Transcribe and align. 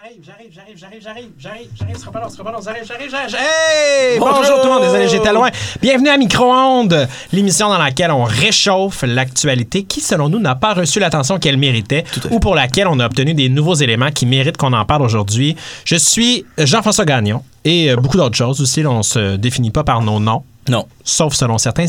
J'arrive, 0.00 0.18
j'arrive, 0.24 0.50
j'arrive, 0.52 0.76
j'arrive, 0.76 1.00
j'arrive, 1.00 1.28
j'arrive, 1.38 1.68
j'arrive, 1.78 2.84
j'arrive, 2.86 3.10
j'arrive, 3.10 3.10
j'arrive. 3.30 3.36
Hey! 3.36 4.18
Bonjour. 4.18 4.60
tout 4.60 4.66
le 4.66 4.72
monde, 4.72 4.82
désolé, 4.82 5.06
j'étais 5.08 5.32
loin. 5.32 5.50
Bienvenue 5.80 6.08
à 6.08 6.16
Micro-ondes, 6.16 7.08
l'émission 7.32 7.68
dans 7.68 7.78
laquelle 7.78 8.10
on 8.10 8.24
réchauffe 8.24 9.02
l'actualité 9.02 9.84
qui, 9.84 10.00
selon 10.00 10.28
nous, 10.28 10.40
n'a 10.40 10.56
pas 10.56 10.74
reçu 10.74 10.98
l'attention 10.98 11.38
qu'elle 11.38 11.56
méritait 11.56 12.02
ou 12.32 12.40
pour 12.40 12.56
laquelle 12.56 12.88
on 12.88 12.98
a 12.98 13.06
obtenu 13.06 13.34
des 13.34 13.48
nouveaux 13.48 13.74
éléments 13.74 14.10
qui 14.10 14.26
méritent 14.26 14.56
qu'on 14.56 14.72
en 14.72 14.84
parle 14.84 15.02
aujourd'hui. 15.02 15.54
Je 15.84 15.96
suis 15.96 16.44
Jean-François 16.58 17.04
Gagnon 17.04 17.42
et 17.64 17.90
euh, 17.92 17.96
beaucoup 17.96 18.16
d'autres 18.16 18.36
choses 18.36 18.60
aussi. 18.60 18.82
Là, 18.82 18.90
on 18.90 19.02
se 19.04 19.36
définit 19.36 19.70
pas 19.70 19.84
par 19.84 20.02
nos 20.02 20.18
noms, 20.18 20.42
Non. 20.68 20.86
sauf 21.04 21.34
selon 21.34 21.58
certains, 21.58 21.86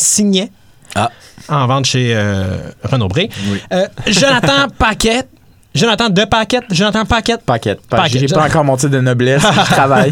Ah. 0.96 1.10
en 1.50 1.68
vente 1.68 1.86
chez 1.86 2.14
euh, 2.16 2.58
Renaud 2.84 3.08
Bré. 3.08 3.30
Oui. 3.50 3.62
Euh, 3.74 3.88
Jonathan 4.08 4.68
Paquette. 4.78 5.28
Jonathan 5.74 6.10
de 6.10 6.26
Paquette. 6.26 6.66
Jonathan 6.72 7.06
Paquette. 7.06 7.44
Paquette. 7.46 7.80
Paquette. 7.88 8.20
J'ai 8.20 8.28
pas 8.28 8.46
encore 8.46 8.66
mon 8.66 8.76
titre 8.76 8.92
de 8.92 9.00
noblesse. 9.00 9.42
je 9.42 9.66
travaille. 9.72 10.12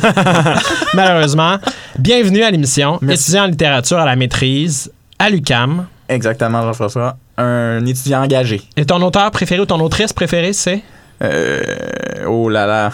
Malheureusement. 0.93 1.57
Bienvenue 1.97 2.43
à 2.43 2.51
l'émission. 2.51 2.97
Étudiant 3.09 3.43
en 3.43 3.47
littérature 3.47 3.97
à 3.99 4.05
la 4.05 4.15
maîtrise 4.15 4.89
à 5.19 5.29
l'UCAM. 5.29 5.85
Exactement, 6.07 6.61
Jean-François. 6.61 7.17
Un 7.37 7.85
étudiant 7.85 8.23
engagé. 8.23 8.61
Et 8.77 8.85
ton 8.85 9.01
auteur 9.01 9.29
préféré 9.31 9.59
ou 9.61 9.65
ton 9.65 9.79
autrice 9.81 10.13
préférée, 10.13 10.53
c'est? 10.53 10.81
Euh, 11.21 11.61
oh 12.25 12.47
là 12.49 12.65
là. 12.65 12.91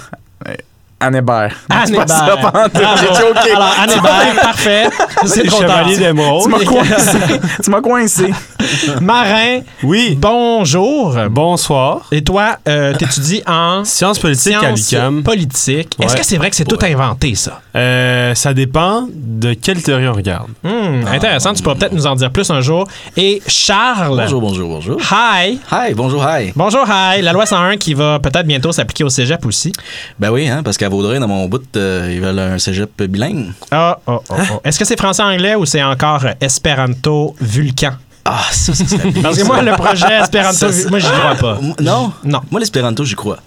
Anne 1.06 1.16
Hébert. 1.16 1.56
Anne 1.70 1.82
c'est 1.86 1.94
pas 1.96 2.04
Hébert. 2.04 2.52
Bravo. 2.52 2.70
J'ai 3.00 3.08
joké. 3.08 3.52
Alors, 3.56 3.76
Anne 3.80 3.90
Hébert, 3.92 4.42
parfait. 4.42 4.90
C'est 5.26 5.44
trop 5.46 5.64
tard. 5.64 5.86
Tu 5.88 6.50
m'as 6.50 6.60
coincé. 6.66 7.18
tu 7.64 7.70
m'as 7.70 7.82
coincé. 7.82 8.34
Marin, 9.02 9.60
Oui. 9.84 10.18
bonjour. 10.20 11.16
Bonsoir. 11.30 12.02
Et 12.12 12.24
toi, 12.24 12.58
euh, 12.68 12.94
t'étudies 12.96 13.44
en 13.48 13.84
Sciences 13.86 14.20
politiques 14.20 14.54
à 14.56 14.76
sciences 14.76 14.92
l'UQAM. 14.92 15.24
politiques. 15.24 15.96
Est-ce 16.02 16.14
Ouais. 16.14 16.20
que 16.20 16.26
c'est 16.26 16.38
vrai 16.38 16.50
que 16.50 16.56
c'est 16.56 16.66
tout 16.66 16.80
inventé, 16.84 17.36
ça? 17.36 17.62
Euh, 17.76 18.34
ça 18.36 18.54
dépend 18.54 19.08
de 19.14 19.54
quelle 19.54 19.82
théorie 19.84 20.08
on 20.08 20.14
regarde. 20.14 20.48
Hmm, 20.64 21.06
intéressant. 21.14 21.54
Tu 21.54 21.62
pourras 21.62 21.76
peut-être 21.76 21.94
nous 21.94 22.08
en 22.08 22.16
dire 22.16 22.32
plus 22.32 22.50
un 22.50 22.62
jour. 22.62 22.88
Et 23.18 23.42
Charles. 23.48 24.18
Bonjour, 24.18 24.42
bonjour, 24.42 24.70
bonjour. 24.70 24.98
Hi. 25.12 25.60
Hi, 25.72 25.94
bonjour, 25.94 26.24
hi. 26.28 26.52
Bonjour, 26.56 26.86
hi. 26.88 27.22
La 27.22 27.34
loi 27.34 27.46
101 27.46 27.78
qui 27.78 27.94
va 27.94 28.20
peut-être 28.20 28.48
bientôt 28.48 28.72
s'appliquer 28.72 29.04
au 29.04 29.10
cégep 29.10 29.46
aussi. 29.46 29.72
Ben 30.20 30.32
oui, 30.32 30.48
hein, 30.48 30.62
parce 30.64 30.78
qu'à 30.78 30.90
Vaudreuil, 30.96 31.20
dans 31.20 31.28
mon 31.28 31.48
bout, 31.48 31.62
euh, 31.78 32.10
ils 32.12 32.20
veulent 32.22 32.40
un 32.40 32.58
cégep 32.58 33.04
bilingue. 33.04 33.52
Ah, 33.72 34.00
oh, 34.08 34.20
oh, 34.30 34.36
oh. 34.54 34.62
Est-ce 34.64 34.80
que 34.80 34.86
c'est 34.86 34.98
français-anglais 35.00 35.56
ou 35.56 35.66
c'est 35.66 35.84
encore 35.84 36.26
euh, 36.26 36.32
Espéranto-Vulcan? 36.42 37.92
Ah, 38.28 38.42
ça, 38.52 38.74
ça 38.74 38.86
serait 38.86 39.12
bien. 39.12 39.22
Parce 39.22 39.38
que 39.38 39.44
moi, 39.44 39.62
le 39.62 39.74
projet 39.74 40.22
ça- 40.54 40.90
moi, 40.90 41.00
j'y 41.00 41.08
crois 41.08 41.36
pas. 41.36 41.58
M- 41.62 41.76
Non? 41.80 42.12
Non. 42.24 42.42
Moi, 42.50 42.60
l'espéranto, 42.60 43.04
j'y 43.06 43.16
crois. 43.16 43.38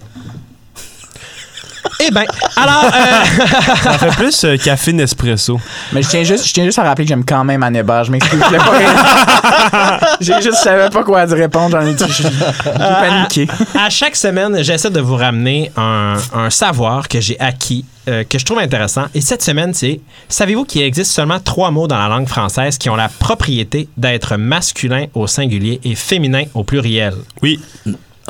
Eh 2.01 2.11
ben, 2.11 2.25
alors, 2.57 2.85
euh, 2.85 3.79
Ça 3.83 3.99
fait 3.99 4.17
plus 4.17 4.45
euh, 4.45 4.57
café 4.57 4.93
Nespresso. 4.93 5.61
Mais 5.93 6.03
je 6.03 6.09
tiens 6.09 6.23
juste, 6.25 6.47
je 6.47 6.53
tiens 6.53 6.65
juste 6.65 6.79
à 6.79 6.85
rappeler 6.85 7.05
que 7.05 7.09
j'aime 7.09 7.25
quand 7.25 7.45
même 7.45 7.63
Anne 7.63 7.77
Hébert. 7.77 8.05
Je 8.05 8.13
m'excuse. 8.13 8.41
je 8.51 8.57
pas 8.57 10.01
J'ai 10.21 10.35
juste, 10.35 10.59
je 10.59 10.63
savais 10.63 10.91
pas 10.91 11.03
quoi 11.03 11.25
répondre. 11.25 11.79
J'en 11.81 11.87
ai, 11.87 11.97
j'ai 11.97 12.25
paniqué. 12.79 13.47
à 13.79 13.91
chaque 13.91 14.17
semaine, 14.17 14.63
j'essaie 14.63 14.91
de 14.91 15.01
vous 15.01 15.17
ramener 15.17 15.71
un, 15.77 16.15
un 16.35 16.51
savoir 16.51 17.09
que 17.09 17.21
j'ai 17.21 17.39
acquis, 17.41 17.85
euh, 18.09 18.25
que 18.25 18.39
je 18.39 18.45
trouve 18.45 18.59
intéressant. 18.59 19.05
Et 19.15 19.21
cette 19.21 19.43
semaine, 19.43 19.75
c'est 19.75 20.01
savez-vous 20.29 20.65
qu'il 20.65 20.83
existe 20.83 21.13
seulement 21.13 21.41
trois 21.41 21.71
mots 21.71 21.87
dans 21.89 21.99
la 21.99 22.09
langue 22.09 22.29
française 22.29 22.79
qui 22.79 22.89
ont 22.91 22.97
la 22.97 23.09
propriété 23.09 23.89
d'être 23.97 24.37
masculin 24.37 25.07
au 25.15 25.27
singulier 25.27 25.81
et 25.85 25.95
féminin 25.95 26.45
au 26.55 26.65
pluriel? 26.65 27.15
Oui. 27.43 27.61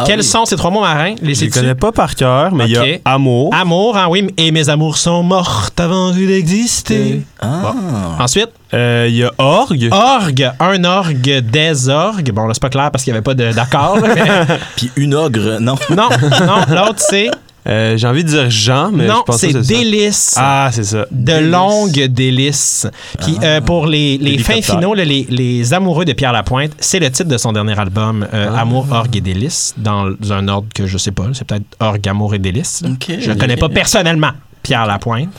Ah 0.00 0.04
Quels 0.06 0.20
oui. 0.20 0.24
sont 0.24 0.44
ces 0.44 0.56
trois 0.56 0.70
mots 0.70 0.80
marins? 0.80 1.14
Les 1.20 1.22
Je 1.22 1.24
les 1.26 1.34
sais-tu? 1.34 1.50
connais 1.60 1.74
pas 1.74 1.90
par 1.92 2.14
cœur, 2.14 2.54
mais 2.54 2.66
il 2.66 2.70
y 2.72 2.76
a 2.76 2.84
amour. 3.04 3.52
Amour, 3.54 3.96
hein, 3.96 4.06
oui, 4.08 4.26
et 4.36 4.50
mes 4.52 4.68
amours 4.68 4.96
sont 4.96 5.22
mortes 5.22 5.78
avant 5.80 6.10
d'exister. 6.12 7.22
Ah. 7.40 7.74
Ensuite, 8.20 8.50
Euh, 8.74 9.06
Il 9.08 9.16
y 9.16 9.24
a 9.24 9.32
orgue. 9.38 9.88
orgue, 9.90 10.52
un 10.60 10.84
orgue, 10.84 11.38
des 11.40 11.88
orgues. 11.88 12.30
Bon, 12.32 12.46
là, 12.46 12.52
c'est 12.52 12.60
pas 12.60 12.68
clair 12.68 12.90
parce 12.90 13.02
qu'il 13.02 13.14
n'y 13.14 13.16
avait 13.16 13.24
pas 13.24 13.32
de- 13.32 13.50
d'accord. 13.52 13.96
mais- 14.02 14.58
Puis 14.76 14.90
une 14.96 15.14
ogre, 15.14 15.56
non. 15.58 15.74
non, 15.88 16.08
non, 16.46 16.58
l'autre, 16.74 16.98
c'est. 16.98 17.30
Euh, 17.66 17.96
J'ai 17.96 18.06
envie 18.06 18.24
de 18.24 18.28
dire 18.28 18.50
Jean, 18.50 18.90
mais 18.92 19.06
non, 19.06 19.16
je 19.18 19.22
pense 19.24 19.36
c'est 19.38 19.52
délices. 19.52 20.34
Ah, 20.38 20.70
c'est 20.72 20.84
ça. 20.84 21.06
De 21.10 21.34
longues 21.38 22.04
délices. 22.06 22.86
Puis 23.20 23.36
euh, 23.42 23.60
pour 23.60 23.86
les, 23.86 24.16
les 24.18 24.38
fins 24.38 24.62
finaux, 24.62 24.94
là, 24.94 25.04
les, 25.04 25.26
les 25.28 25.74
amoureux 25.74 26.04
de 26.04 26.12
Pierre 26.12 26.32
Lapointe, 26.32 26.72
c'est 26.80 26.98
le 27.00 27.10
titre 27.10 27.28
de 27.28 27.36
son 27.36 27.52
dernier 27.52 27.78
album, 27.78 28.26
euh, 28.32 28.54
Amour, 28.56 28.86
Orgue 28.90 29.16
et 29.16 29.20
Délices, 29.20 29.74
dans 29.76 30.10
un 30.30 30.48
ordre 30.48 30.68
que 30.74 30.86
je 30.86 30.96
sais 30.98 31.12
pas. 31.12 31.24
C'est 31.34 31.46
peut-être 31.46 31.66
Orgue, 31.80 32.08
Amour 32.08 32.34
et 32.34 32.38
Délices. 32.38 32.80
là. 32.82 32.90
Ok. 32.90 33.16
Je 33.18 33.30
ne 33.30 33.34
connais 33.38 33.56
pas 33.56 33.68
personnellement 33.68 34.30
Pierre 34.68 34.84
Lapointe. 34.84 35.30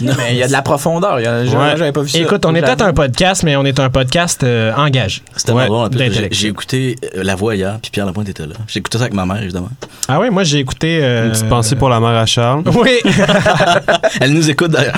Mais 0.00 0.30
il 0.30 0.36
y 0.38 0.42
a 0.42 0.46
de 0.46 0.52
la 0.52 0.62
profondeur. 0.62 1.18
J'avais 1.20 1.92
pas 1.92 2.00
vu 2.00 2.08
ça. 2.08 2.18
Écoute, 2.18 2.46
on 2.46 2.54
est 2.54 2.62
peut-être 2.62 2.80
un 2.80 2.94
podcast, 2.94 3.42
mais 3.42 3.54
on 3.54 3.66
est 3.66 3.78
un 3.80 3.90
podcast 3.90 4.42
euh, 4.44 4.72
engagé. 4.74 5.20
C'était 5.36 5.52
Ouais, 5.52 5.66
bon. 5.68 5.90
j'ai 6.30 6.48
écouté 6.48 6.96
euh, 7.14 7.22
La 7.22 7.34
Voix 7.34 7.54
hier, 7.54 7.76
puis 7.82 7.90
Pierre 7.90 8.06
Lapointe 8.06 8.30
était 8.30 8.46
là. 8.46 8.54
J'ai 8.66 8.78
écouté 8.78 8.96
ça 8.96 9.04
avec 9.04 9.12
ma 9.12 9.26
mère, 9.26 9.42
évidemment. 9.42 9.68
Ah 10.08 10.18
oui, 10.20 10.30
moi 10.30 10.42
j'ai 10.42 10.56
écouté. 10.60 11.00
euh, 11.02 11.26
Une 11.26 11.32
petite 11.32 11.50
pensée 11.50 11.76
pour 11.76 11.90
la 11.90 12.00
mère 12.00 12.16
à 12.16 12.24
Charles. 12.24 12.62
Oui. 12.74 12.98
Elle 14.22 14.32
nous 14.32 14.48
écoute 14.48 14.70
d'ailleurs. 14.70 14.96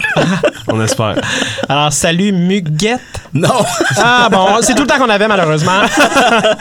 On 0.69 0.81
espère. 0.85 1.17
Alors, 1.69 1.93
salut 1.93 2.31
Muguette. 2.31 3.01
non! 3.35 3.49
Ah 3.97 4.29
bon, 4.31 4.47
c'est 4.61 4.75
tout 4.75 4.83
le 4.83 4.87
temps 4.87 4.99
qu'on 4.99 5.11
avait 5.11 5.27
malheureusement. 5.27 5.81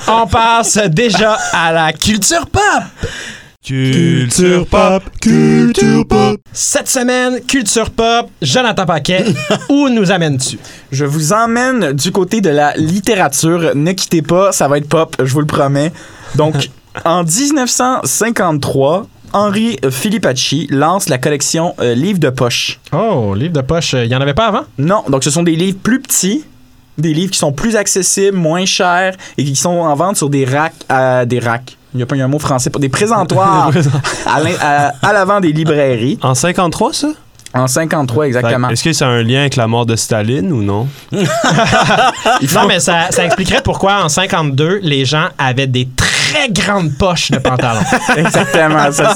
On 0.08 0.26
passe 0.26 0.78
déjà 0.90 1.38
à 1.54 1.72
la 1.72 1.94
culture 1.94 2.48
pop. 2.48 2.62
Culture 3.62 4.66
pop, 4.66 5.03
culture 5.20 6.08
pop. 6.08 6.40
Cette 6.53 6.88
semaine, 6.88 7.42
culture 7.42 7.90
pop, 7.90 8.30
Jonathan 8.42 8.86
Paquet, 8.86 9.25
où 9.70 9.90
nous 9.90 10.12
amènes-tu? 10.12 10.58
Je 10.94 11.03
vous 11.03 11.34
emmène 11.34 11.92
du 11.92 12.12
côté 12.12 12.40
de 12.40 12.50
la 12.50 12.74
littérature. 12.78 13.75
Ne 13.75 13.92
quittez 13.92 14.22
pas, 14.22 14.53
ça 14.53 14.69
va 14.69 14.78
être 14.78 14.88
pop, 14.88 15.14
je 15.19 15.31
vous 15.34 15.42
le 15.42 15.46
promets. 15.46 15.92
Donc, 16.36 16.69
en 17.06 17.24
1953, 17.25 19.08
Henri 19.34 19.78
Filipacci 19.92 20.68
lance 20.72 21.09
la 21.09 21.18
collection 21.18 21.75
euh, 21.81 21.94
Livres 21.96 22.19
de 22.19 22.30
poche. 22.30 22.80
Oh, 22.94 23.36
livre 23.36 23.53
de 23.53 23.62
poche, 23.62 23.92
il 23.94 24.08
y 24.08 24.16
en 24.16 24.22
avait 24.22 24.34
pas 24.34 24.48
avant? 24.48 24.64
Non, 24.78 25.03
donc 25.09 25.25
ce 25.25 25.30
sont 25.30 25.44
des 25.44 25.58
livres 25.58 25.80
plus 25.84 26.00
petits, 26.00 26.46
des 26.98 27.14
livres 27.14 27.31
qui 27.31 27.40
sont 27.40 27.52
plus 27.52 27.75
accessibles, 27.75 28.38
moins 28.38 28.66
chers 28.66 29.16
et 29.38 29.44
qui 29.44 29.58
sont 29.58 29.69
en 29.69 29.94
vente 29.96 30.16
sur 30.16 30.30
des 30.30 30.46
racks, 30.46 30.74
à 30.88 31.25
des 31.25 31.40
racks. 31.40 31.75
Il 31.94 31.98
n'y 31.98 32.04
a 32.04 32.06
pas 32.06 32.16
un 32.16 32.28
mot 32.28 32.40
français 32.40 32.70
pour 32.70 32.80
des 32.86 32.90
présentoirs 32.90 33.72
à 34.26 34.40
l'in- 34.42 34.56
à 34.62 34.94
à 35.02 35.14
l'avant 35.14 35.40
des 35.40 35.52
librairies. 35.52 36.20
En 36.22 36.36
53, 36.36 36.94
ça? 36.94 37.08
En 37.52 37.66
53 37.66 38.28
exactement. 38.28 38.70
Est-ce 38.70 38.84
que 38.84 38.94
c'est 38.94 39.06
un 39.06 39.24
lien 39.24 39.40
avec 39.40 39.56
la 39.56 39.66
mort 39.66 39.86
de 39.88 39.96
Staline 39.96 40.52
ou 40.52 40.62
non? 40.62 40.88
Non, 41.12 42.68
mais 42.68 42.80
ça, 42.80 43.08
ça 43.10 43.26
expliquerait 43.26 43.62
pourquoi 43.64 44.04
en 44.04 44.10
52, 44.10 44.80
les 44.84 45.04
gens 45.06 45.30
avaient 45.38 45.66
des 45.68 45.88
très 45.96 46.29
grandes 46.52 46.94
poches 46.98 47.31
de 47.31 47.38
pantalon. 47.38 47.81
Exactement. 48.18 48.92
ça, 48.92 49.16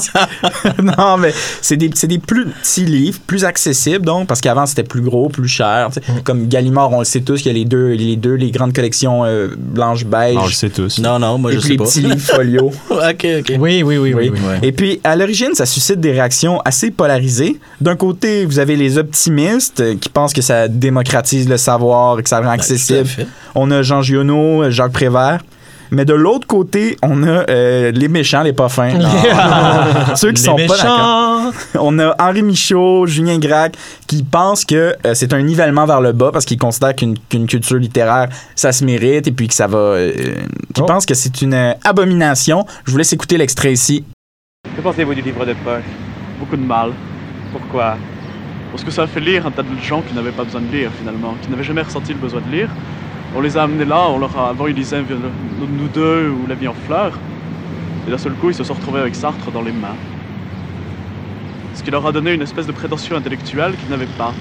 non, 0.82 1.16
mais 1.16 1.32
c'est 1.60 1.76
des, 1.76 1.90
c'est 1.94 2.06
des 2.06 2.18
plus 2.18 2.46
petits 2.46 2.84
livres, 2.84 3.18
plus 3.26 3.44
accessibles, 3.44 4.04
donc, 4.04 4.26
parce 4.28 4.40
qu'avant, 4.40 4.66
c'était 4.66 4.82
plus 4.84 5.00
gros, 5.02 5.28
plus 5.28 5.48
cher. 5.48 5.90
Mm. 5.90 6.20
Comme 6.24 6.48
Gallimard, 6.48 6.92
on 6.92 6.98
le 7.00 7.04
sait 7.04 7.20
tous, 7.20 7.42
il 7.42 7.46
y 7.48 7.50
a 7.50 7.52
les 7.54 7.64
deux, 7.64 7.88
les 7.92 8.16
deux, 8.16 8.34
les 8.34 8.50
grandes 8.50 8.72
collections 8.72 9.24
euh, 9.24 9.48
blanche-beige. 9.56 10.36
On 10.38 10.46
le 10.46 10.52
sait 10.52 10.70
tous. 10.70 10.98
Non, 10.98 11.18
non, 11.18 11.38
moi, 11.38 11.52
je 11.52 11.58
sais 11.60 11.68
les 11.70 11.76
pas. 11.76 11.84
petits 11.84 12.00
livres 12.00 12.18
folio. 12.34 12.72
ok, 12.90 13.26
ok. 13.40 13.52
Oui, 13.58 13.82
oui, 13.82 13.98
oui, 13.98 13.98
oui. 13.98 14.12
Oui. 14.14 14.30
oui. 14.32 14.40
Ouais. 14.46 14.58
Et 14.62 14.72
puis, 14.72 15.00
à 15.04 15.16
l'origine, 15.16 15.54
ça 15.54 15.66
suscite 15.66 16.00
des 16.00 16.12
réactions 16.12 16.60
assez 16.64 16.90
polarisées. 16.90 17.58
D'un 17.80 17.96
côté, 17.96 18.44
vous 18.44 18.58
avez 18.58 18.76
les 18.76 18.98
optimistes 18.98 19.80
euh, 19.80 19.94
qui 20.00 20.08
pensent 20.08 20.32
que 20.32 20.42
ça 20.42 20.68
démocratise 20.68 21.48
le 21.48 21.56
savoir 21.56 22.18
et 22.18 22.22
que 22.22 22.28
ça 22.28 22.38
rend 22.38 22.44
Ben, 22.44 22.50
accessible. 22.50 23.08
On 23.54 23.70
a 23.70 23.82
Jean 23.82 24.02
Giono, 24.02 24.70
Jacques 24.70 24.92
Prévert. 24.92 25.40
Mais 25.94 26.04
de 26.04 26.12
l'autre 26.14 26.46
côté, 26.46 26.96
on 27.02 27.22
a 27.22 27.48
euh, 27.48 27.92
les 27.92 28.08
méchants, 28.08 28.42
les 28.42 28.52
pas 28.52 28.68
fins. 28.68 28.90
Ceux 30.16 30.32
qui 30.32 30.42
Les 30.42 30.48
sont 30.48 30.56
pas 30.56 30.76
d'accord. 30.76 31.42
méchants. 31.44 31.52
On 31.80 31.98
a 31.98 32.14
Henri 32.18 32.42
Michaud, 32.42 33.06
Julien 33.06 33.38
Gracq, 33.38 33.74
qui 34.06 34.22
pensent 34.22 34.64
que 34.64 34.96
euh, 35.06 35.14
c'est 35.14 35.32
un 35.32 35.42
nivellement 35.42 35.86
vers 35.86 36.00
le 36.00 36.12
bas 36.12 36.30
parce 36.32 36.44
qu'ils 36.44 36.58
considèrent 36.58 36.96
qu'une 36.96 37.16
culture 37.46 37.76
littéraire, 37.76 38.28
ça 38.56 38.72
se 38.72 38.84
mérite 38.84 39.26
et 39.28 39.32
puis 39.32 39.46
que 39.48 39.54
ça 39.54 39.66
va. 39.66 39.78
euh, 39.78 40.12
qui 40.74 40.82
Oh. 40.82 40.86
pensent 40.86 41.06
que 41.06 41.14
c'est 41.14 41.40
une 41.42 41.54
euh, 41.54 41.72
abomination. 41.84 42.66
Je 42.84 42.90
vous 42.92 42.98
laisse 42.98 43.12
écouter 43.12 43.36
l'extrait 43.38 43.72
ici. 43.72 44.04
Que 44.76 44.80
pensez-vous 44.82 45.14
du 45.14 45.22
livre 45.22 45.44
de 45.46 45.52
poche 45.52 45.82
Beaucoup 46.40 46.56
de 46.56 46.62
mal. 46.66 46.90
Pourquoi? 47.52 47.96
Parce 48.72 48.82
que 48.82 48.90
ça 48.90 49.06
fait 49.06 49.20
lire 49.20 49.46
un 49.46 49.52
tas 49.52 49.62
de 49.62 49.68
gens 49.80 50.02
qui 50.02 50.12
n'avaient 50.14 50.32
pas 50.32 50.42
besoin 50.42 50.60
de 50.62 50.74
lire 50.76 50.90
finalement, 50.98 51.34
qui 51.40 51.48
n'avaient 51.50 51.62
jamais 51.62 51.82
ressenti 51.82 52.12
le 52.12 52.18
besoin 52.18 52.40
de 52.40 52.50
lire. 52.56 52.68
On 53.36 53.40
les 53.40 53.56
a 53.56 53.64
amenés 53.64 53.84
là, 53.84 54.08
on 54.10 54.18
leur 54.18 54.38
a, 54.38 54.50
avant 54.50 54.68
ils 54.68 54.76
lisaient 54.76 54.96
euh, 54.96 55.30
Nous 55.58 55.88
deux 55.88 56.30
ou 56.30 56.46
La 56.46 56.54
vie 56.54 56.68
en 56.68 56.72
fleurs. 56.72 57.18
Et 58.06 58.10
d'un 58.10 58.18
seul 58.18 58.32
coup, 58.34 58.50
ils 58.50 58.54
se 58.54 58.62
sont 58.62 58.74
retrouvés 58.74 59.00
avec 59.00 59.16
Sartre 59.16 59.50
dans 59.50 59.62
les 59.62 59.72
mains. 59.72 59.96
Ce 61.74 61.82
qui 61.82 61.90
leur 61.90 62.06
a 62.06 62.12
donné 62.12 62.32
une 62.32 62.42
espèce 62.42 62.68
de 62.68 62.72
prétention 62.72 63.16
intellectuelle 63.16 63.72
qu'ils 63.76 63.90
n'avaient 63.90 64.06
pas. 64.06 64.32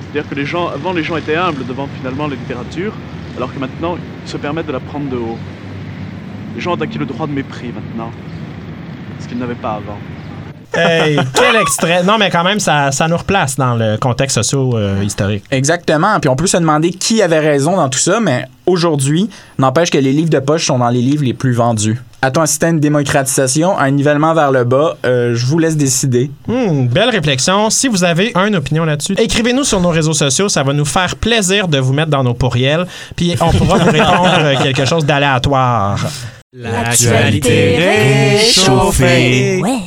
C'est-à-dire 0.00 0.30
que 0.30 0.36
les 0.36 0.46
gens, 0.46 0.68
avant 0.68 0.92
les 0.92 1.02
gens 1.02 1.16
étaient 1.16 1.34
humbles 1.34 1.66
devant 1.66 1.88
finalement 1.88 2.28
la 2.28 2.36
littérature, 2.36 2.92
alors 3.36 3.52
que 3.52 3.58
maintenant 3.58 3.96
ils 4.24 4.28
se 4.30 4.36
permettent 4.36 4.66
de 4.66 4.72
la 4.72 4.80
prendre 4.80 5.10
de 5.10 5.16
haut. 5.16 5.38
Les 6.54 6.60
gens 6.60 6.74
ont 6.74 6.80
acquis 6.80 6.98
le 6.98 7.06
droit 7.06 7.26
de 7.26 7.32
mépris 7.32 7.72
maintenant, 7.72 8.10
ce 9.18 9.26
qu'ils 9.26 9.38
n'avaient 9.38 9.54
pas 9.54 9.74
avant. 9.74 9.98
Hey, 10.74 11.18
quel 11.34 11.56
extrait. 11.60 12.02
Non, 12.02 12.16
mais 12.18 12.30
quand 12.30 12.44
même, 12.44 12.60
ça, 12.60 12.90
ça 12.92 13.08
nous 13.08 13.16
replace 13.16 13.56
dans 13.56 13.74
le 13.74 13.96
contexte 13.98 14.42
socio-historique. 14.42 15.44
Exactement. 15.50 16.18
Puis 16.20 16.28
on 16.28 16.36
peut 16.36 16.46
se 16.46 16.56
demander 16.56 16.90
qui 16.90 17.22
avait 17.22 17.40
raison 17.40 17.76
dans 17.76 17.88
tout 17.88 17.98
ça, 17.98 18.20
mais 18.20 18.46
aujourd'hui, 18.66 19.28
n'empêche 19.58 19.90
que 19.90 19.98
les 19.98 20.12
livres 20.12 20.30
de 20.30 20.38
poche 20.38 20.66
sont 20.66 20.78
dans 20.78 20.88
les 20.88 21.00
livres 21.00 21.24
les 21.24 21.34
plus 21.34 21.52
vendus. 21.52 22.00
A-t-on 22.24 22.42
assisté 22.42 22.66
à 22.66 22.68
une 22.68 22.78
démocratisation, 22.78 23.76
à 23.76 23.82
un 23.82 23.90
nivellement 23.90 24.32
vers 24.32 24.52
le 24.52 24.62
bas? 24.62 24.96
Euh, 25.04 25.34
je 25.34 25.44
vous 25.44 25.58
laisse 25.58 25.76
décider. 25.76 26.30
Hmm, 26.46 26.86
belle 26.86 27.10
réflexion. 27.10 27.68
Si 27.68 27.88
vous 27.88 28.04
avez 28.04 28.32
une 28.36 28.54
opinion 28.54 28.84
là-dessus, 28.84 29.14
écrivez-nous 29.18 29.64
sur 29.64 29.80
nos 29.80 29.90
réseaux 29.90 30.12
sociaux. 30.12 30.48
Ça 30.48 30.62
va 30.62 30.72
nous 30.72 30.84
faire 30.84 31.16
plaisir 31.16 31.66
de 31.66 31.78
vous 31.78 31.92
mettre 31.92 32.10
dans 32.10 32.22
nos 32.22 32.34
pourriels. 32.34 32.86
Puis 33.16 33.34
on 33.40 33.50
pourra 33.50 33.78
vous 33.78 33.90
répondre 33.90 34.62
quelque 34.62 34.84
chose 34.84 35.04
d'aléatoire. 35.04 35.98
L'actualité 36.54 37.76
réchauffée. 38.38 39.60
Ouais. 39.60 39.80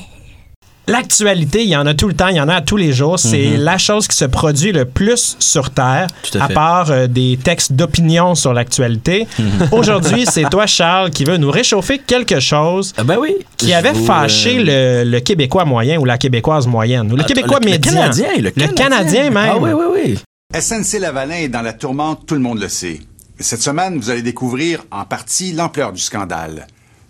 L'actualité, 0.88 1.64
il 1.64 1.70
y 1.70 1.76
en 1.76 1.86
a 1.86 1.94
tout 1.94 2.08
le 2.08 2.14
temps, 2.14 2.28
il 2.28 2.36
y 2.36 2.42
en 2.42 2.48
a 2.48 2.56
à 2.56 2.62
tous 2.62 2.78
les 2.78 2.94
jours. 2.94 3.18
C'est 3.18 3.58
la 3.58 3.78
chose 3.78 4.08
qui 4.08 4.16
se 4.16 4.26
produit 4.26 4.72
le 4.72 4.86
plus 4.86 5.36
sur 5.40 5.72
Terre, 5.72 6.08
Tout 6.30 6.38
à 6.40 6.48
fait. 6.48 6.54
part 6.54 6.92
euh, 6.92 7.08
des 7.08 7.40
textes 7.44 7.74
d'opinion 7.74 8.36
sur 8.36 8.54
l'actualité. 8.54 9.28
Aujourd'hui, 9.72 10.26
c'est 10.32 10.50
toi, 10.50 10.68
Charles, 10.68 11.10
qui 11.10 11.24
veut 11.24 11.38
nous 11.38 11.50
réchauffer 11.52 12.00
quelque 12.00 12.40
chose 12.40 12.94
Ah 12.98 13.04
ben 13.04 13.18
oui. 13.20 13.36
qui 13.58 13.74
avait 13.74 13.94
vous, 13.94 14.06
fâché 14.06 14.58
euh, 14.60 15.04
le, 15.04 15.12
le 15.12 15.20
Québécois 15.20 15.66
moyen 15.66 15.98
ou 16.00 16.06
la 16.06 16.18
Québécoise 16.18 16.68
moyenne, 16.68 17.12
ou 17.12 17.16
le 17.16 17.24
ah, 17.24 17.26
Québécois 17.26 17.60
le, 17.62 17.72
médian. 17.72 17.92
Le 17.92 17.98
Canadien, 17.98 18.28
le 18.38 18.52
Canadien. 18.52 18.76
Canadien 18.76 19.30
même. 19.32 19.52
Ah 19.54 19.58
oui, 19.60 19.72
oui, 19.74 19.86
oui. 20.06 20.20
SNC-Lavalin 20.54 21.36
est 21.36 21.50
dans 21.50 21.62
la 21.62 21.74
tourmente, 21.74 22.26
tout 22.28 22.36
le 22.36 22.42
monde 22.42 22.60
le 22.60 22.70
sait. 22.70 23.00
Cette 23.40 23.62
semaine, 23.62 23.98
vous 23.98 24.10
allez 24.10 24.22
découvrir 24.22 24.84
en 24.92 25.04
partie 25.04 25.52
l'ampleur 25.52 25.92
du 25.92 26.02
scandale. 26.02 26.68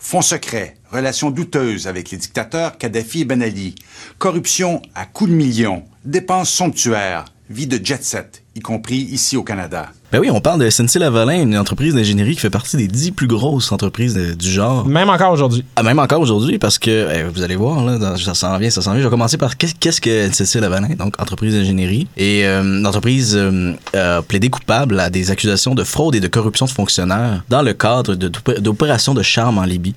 Fonds 0.08 0.22
secrets, 0.22 0.78
relations 0.92 1.32
douteuses 1.32 1.88
avec 1.88 2.12
les 2.12 2.20
dictateurs 2.20 2.78
Kadhafi 2.78 3.22
et 3.22 3.26
Ben 3.26 3.42
Ali, 3.42 3.74
corruption 4.20 4.80
à 4.94 5.08
coups 5.08 5.32
de 5.32 5.36
millions, 5.36 5.84
dépenses 6.06 6.52
somptuaires, 6.52 7.26
vie 7.50 7.66
de 7.66 7.84
jet-set, 7.84 8.44
y 8.54 8.60
compris 8.60 8.98
ici 8.98 9.36
au 9.36 9.42
Canada. 9.42 9.92
Ben 10.16 10.22
oui, 10.22 10.30
on 10.32 10.40
parle 10.40 10.62
de 10.62 10.70
SNC 10.70 10.98
Lavalin, 11.00 11.42
une 11.42 11.58
entreprise 11.58 11.94
d'ingénierie 11.94 12.36
qui 12.36 12.40
fait 12.40 12.50
partie 12.50 12.78
des 12.78 12.88
dix 12.88 13.12
plus 13.12 13.28
grosses 13.28 13.74
entreprises 13.74 14.14
de- 14.14 14.34
du 14.34 14.50
genre. 14.50 14.88
Même 14.88 15.10
encore 15.10 15.34
aujourd'hui. 15.34 15.66
Ah, 15.76 15.84
même 15.84 16.00
encore 16.00 16.22
aujourd'hui, 16.22 16.58
parce 16.58 16.80
que 16.80 17.10
eh, 17.14 17.24
vous 17.24 17.42
allez 17.44 17.58
voir, 17.58 17.84
là, 17.84 17.98
dans- 17.98 18.16
ça 18.16 18.34
s'en 18.34 18.58
vient, 18.58 18.70
ça 18.70 18.82
s'en 18.82 18.92
vient. 18.94 19.02
Je 19.02 19.08
vais 19.08 19.12
commencer 19.12 19.36
par 19.38 19.58
qu'est- 19.58 19.78
qu'est-ce 19.78 20.00
que 20.00 20.10
SNC 20.32 20.62
Lavalin, 20.62 20.88
donc 20.98 21.22
entreprise 21.22 21.54
d'ingénierie, 21.54 22.08
et 22.16 22.46
euh, 22.46 22.64
l'entreprise 22.82 23.34
euh, 23.36 23.74
a 23.94 24.22
plaidé 24.22 24.48
coupable 24.50 25.02
à 25.02 25.10
des 25.10 25.32
accusations 25.32 25.76
de 25.76 25.84
fraude 25.84 26.16
et 26.16 26.22
de 26.22 26.30
corruption 26.30 26.66
de 26.66 26.72
fonctionnaires 26.72 27.44
dans 27.50 27.62
le 27.62 27.74
cadre 27.74 28.16
d'opérations 28.16 29.14
de 29.16 29.22
charme 29.22 29.58
en 29.58 29.66
Libye. 29.66 29.96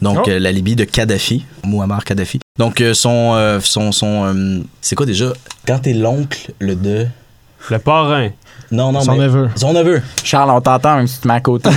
Donc, 0.00 0.20
Oh. 0.26 0.30
euh, 0.30 0.38
la 0.38 0.52
Libye 0.52 0.74
de 0.74 0.84
Kadhafi, 0.84 1.44
Muammar 1.66 2.04
Kadhafi. 2.06 2.40
Donc, 2.58 2.80
euh, 2.80 2.94
son. 2.94 3.34
euh, 3.34 3.60
son, 3.62 3.92
son 3.92 4.24
euh, 4.24 4.60
c'est 4.80 4.96
quoi 4.96 5.04
déjà? 5.04 5.34
Quand 5.66 5.80
t'es 5.80 5.92
l'oncle, 5.92 6.50
le 6.60 6.76
de. 6.76 7.06
Le 7.68 7.78
parrain. 7.78 8.28
Non, 8.72 8.92
non, 8.92 9.00
Son 9.00 9.12
mais- 9.16 9.24
neveu. 9.24 9.48
Son 9.56 9.72
neveu. 9.72 10.00
Charles, 10.22 10.50
on 10.50 10.60
t'entend 10.60 10.94
même 10.96 11.08
si 11.08 11.16
tu 11.16 11.22
te 11.22 11.28
mets 11.28 11.34
à 11.34 11.40
côté. 11.40 11.68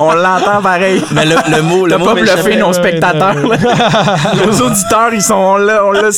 on 0.00 0.04
on 0.04 0.12
l'entend 0.14 0.62
pareil. 0.62 1.02
Mais 1.10 1.24
le, 1.24 1.34
le 1.50 1.62
mot. 1.62 1.86
le 1.86 1.96
T'as 1.98 2.04
pas 2.04 2.14
bluffé 2.14 2.56
nos 2.56 2.68
ouais, 2.68 2.72
spectateurs. 2.74 3.34
ouais. 3.44 3.56
là. 3.58 4.46
Nos 4.46 4.52
auditeurs, 4.60 5.12
ils 5.12 5.20
sont 5.22 5.56
là. 5.56 5.82
On 5.84 5.90
le 5.90 6.10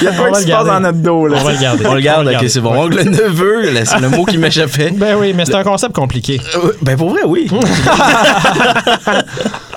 Il 0.00 0.04
y 0.04 0.08
a 0.08 0.10
va 0.10 0.30
qui 0.32 0.42
se 0.42 0.50
passe 0.50 0.66
dans 0.66 0.80
notre 0.80 0.98
dos. 0.98 1.28
Là? 1.28 1.36
On 1.40 1.44
va 1.44 1.52
le 1.52 1.58
garder. 1.60 1.86
On 1.86 1.94
le 1.94 2.00
garde, 2.00 2.26
ok, 2.26 2.48
c'est 2.48 2.60
bon. 2.60 2.74
Donc, 2.74 2.94
le 2.94 3.04
neveu, 3.04 3.70
c'est 3.84 4.00
le 4.00 4.08
mot 4.08 4.24
qui 4.24 4.38
m'échappait. 4.38 4.90
Ben 4.90 5.14
oui, 5.16 5.32
mais 5.36 5.44
c'est 5.44 5.54
un 5.54 5.62
concept 5.62 5.94
compliqué. 5.94 6.40
Euh, 6.56 6.72
Ben 6.82 6.96
pour 6.96 7.10
vrai, 7.10 7.22
oui. 7.24 7.48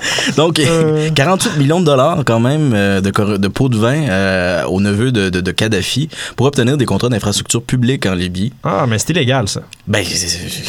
Donc, 0.36 0.60
48 1.14 1.56
millions 1.58 1.80
de 1.80 1.84
dollars 1.86 2.22
quand 2.24 2.40
même 2.40 2.72
euh, 2.74 3.00
de, 3.00 3.48
pots 3.48 3.68
de 3.68 3.76
vin 3.78 4.08
euh, 4.08 4.64
au 4.64 4.80
neveu 4.80 5.12
de, 5.12 5.30
de, 5.30 5.40
de 5.40 5.50
Kadhafi 5.50 6.08
pour 6.36 6.46
obtenir 6.46 6.76
des 6.76 6.84
contrats 6.84 7.08
d'infrastructure 7.08 7.62
publique 7.62 8.06
en 8.06 8.14
Libye. 8.14 8.52
Ah, 8.64 8.84
mais 8.88 8.98
c'est 8.98 9.10
illégal, 9.10 9.48
ça. 9.48 9.60
Ben 9.86 10.04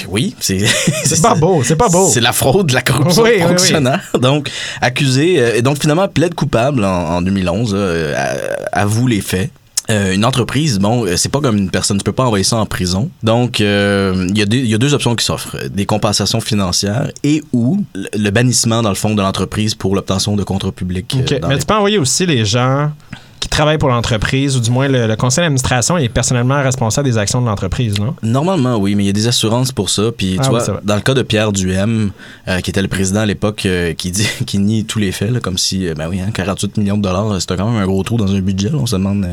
oui, 0.10 0.36
c'est 0.40 0.60
C'est 1.06 1.22
pas 1.22 1.36
beau, 1.36 1.62
c'est 1.64 1.76
pas 1.76 1.90
beau. 1.90 2.10
C'est 2.12 2.22
la 2.22 2.34
fraude, 2.34 2.72
la 2.72 2.82
corruption 2.82 3.24
Oui, 3.24 3.32
oui, 3.36 3.42
oui. 3.42 3.48
fonctionnaire. 3.48 4.02
Donc 4.20 4.50
accusé 4.82 5.40
euh, 5.40 5.56
et 5.56 5.62
donc 5.62 5.80
finalement 5.80 6.08
plaide 6.08 6.34
coupable 6.36 6.84
en, 6.86 7.16
en 7.18 7.22
2011, 7.22 7.72
euh, 7.76 8.14
à- 8.16 8.80
avoue 8.82 9.08
les 9.08 9.22
faits. 9.22 9.50
Euh, 9.90 10.14
une 10.14 10.26
entreprise, 10.26 10.80
bon, 10.80 11.06
euh, 11.06 11.16
c'est 11.16 11.30
pas 11.32 11.40
comme 11.40 11.58
une 11.58 11.70
personne, 11.70 11.98
tu 11.98 12.04
peux 12.04 12.12
pas 12.12 12.26
envoyer 12.26 12.44
ça 12.44 12.58
en 12.58 12.66
prison. 12.66 13.10
Donc, 13.24 13.62
euh, 13.62 14.28
il 14.30 14.38
y, 14.38 14.42
a 14.42 14.46
y 14.46 14.78
deux 14.78 14.94
options 14.94 15.16
qui 15.16 15.24
s'offrent 15.24 15.58
des 15.70 15.86
compensations 15.86 16.42
financières 16.42 17.10
et 17.24 17.42
ou 17.54 17.84
le, 17.96 18.08
le 18.18 18.30
bannissement 18.32 18.82
dans 18.82 18.90
le 18.90 18.96
fond 18.96 19.16
de 19.16 19.22
l'entreprise 19.22 19.76
pour 19.76 19.96
l'obtention 19.96 20.36
de 20.36 20.44
contrats 20.44 20.74
publics. 20.74 21.16
Mais 21.16 21.40
les- 21.54 21.60
tu 21.60 21.66
peux 21.66 21.74
envoyer 21.74 21.98
aussi 22.00 22.26
les 22.26 22.44
gens 22.44 22.92
qui 23.40 23.48
travaillent 23.50 23.78
pour 23.78 23.88
l'entreprise, 23.90 24.58
ou 24.58 24.60
du 24.60 24.72
moins 24.72 24.88
le, 24.90 25.08
le 25.08 25.16
conseil 25.16 25.44
d'administration 25.44 25.98
est 25.98 26.10
personnellement 26.10 26.62
responsable 26.62 27.08
des 27.08 27.18
actions 27.20 27.40
de 27.40 27.46
l'entreprise, 27.46 27.98
non? 28.00 28.16
Normalement, 28.24 28.78
oui, 28.78 28.96
mais 28.96 29.04
il 29.04 29.08
y 29.08 29.10
a 29.12 29.14
des 29.14 29.28
assurances 29.28 29.72
pour 29.72 29.90
ça. 29.92 30.12
Puis, 30.18 30.34
tu 30.34 30.40
Ah 30.40 30.44
oui, 30.46 30.50
vois, 30.50 30.60
c'est 30.62 30.72
vrai. 30.72 30.82
dans 30.84 30.96
le 30.96 31.02
cas 31.02 31.14
de 31.14 31.22
Pierre 31.22 31.52
Duhem, 31.54 32.12
euh, 32.48 32.60
qui 32.62 32.72
était 32.72 32.82
le 32.82 32.88
président 32.88 33.20
à 33.22 33.26
l'époque, 33.28 33.66
euh, 33.68 33.94
qui 33.94 34.12
dit, 34.12 34.28
qui 34.48 34.58
nie 34.58 34.84
tous 34.86 35.00
les 35.00 35.12
faits, 35.12 35.32
là, 35.32 35.40
comme 35.40 35.58
si, 35.58 35.88
euh, 35.88 35.94
ben 35.94 36.10
oui, 36.10 36.20
hein, 36.20 36.32
48 36.34 36.78
millions 36.78 36.98
de 36.98 37.04
dollars, 37.04 37.40
c'était 37.40 37.56
quand 37.56 37.70
même 37.72 37.82
un 37.82 37.86
gros 37.86 38.02
trou 38.04 38.18
dans 38.18 38.34
un 38.34 38.40
budget. 38.42 38.70
là. 38.70 38.78
on 38.80 38.86
se 38.88 38.96
demande 38.96 39.28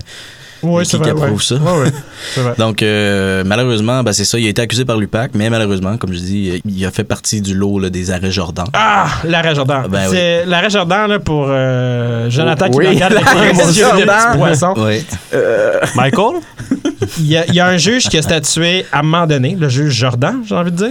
Oui, 0.64 0.84
qui 0.84 0.99
qui 1.00 1.11
approuve 1.11 1.43
ça? 1.43 1.56
Oui, 1.56 1.84
oui. 1.84 1.90
C'est 2.34 2.40
vrai. 2.40 2.55
Donc, 2.58 2.82
euh, 2.82 3.43
malheureusement, 3.44 4.02
ben, 4.02 4.12
c'est 4.12 4.25
ça. 4.25 4.38
Il 4.38 4.46
a 4.46 4.49
été 4.49 4.62
accusé 4.62 4.84
par 4.84 4.96
l'UPAC, 4.96 5.32
mais 5.34 5.50
malheureusement, 5.50 5.96
comme 5.99 6.12
je 6.12 6.19
dis, 6.19 6.62
il 6.64 6.87
a 6.87 6.90
fait 6.90 7.04
partie 7.04 7.40
du 7.40 7.54
lot 7.54 7.78
là, 7.78 7.90
des 7.90 8.11
arrêts 8.11 8.30
Jordan. 8.30 8.66
Ah, 8.73 9.06
l'arrêt 9.25 9.54
Jordan. 9.54 9.87
Ben 9.88 10.04
oui. 10.09 10.16
c'est 10.16 10.47
l'arrêt 10.47 10.71
Jordan 10.71 11.09
là, 11.11 11.18
pour 11.18 11.47
euh, 11.49 12.30
Jonathan 12.30 12.71
qui 12.71 12.78
Oui, 12.78 12.88
regarde 12.88 13.14
de 13.14 13.73
Jordan. 13.73 14.38
poisson. 14.38 14.75
Oui. 14.76 15.04
Michael? 15.94 16.40
Il 17.18 17.26
y, 17.26 17.37
a, 17.37 17.47
il 17.47 17.54
y 17.54 17.61
a 17.61 17.66
un 17.66 17.76
juge 17.76 18.09
qui 18.09 18.18
a 18.18 18.23
statué 18.23 18.85
à 18.92 18.99
un 19.00 19.02
moment 19.02 19.26
donné, 19.26 19.56
le 19.59 19.68
juge 19.68 19.92
Jordan, 19.94 20.42
j'ai 20.47 20.54
envie 20.54 20.73
de 20.73 20.76
dire, 20.76 20.90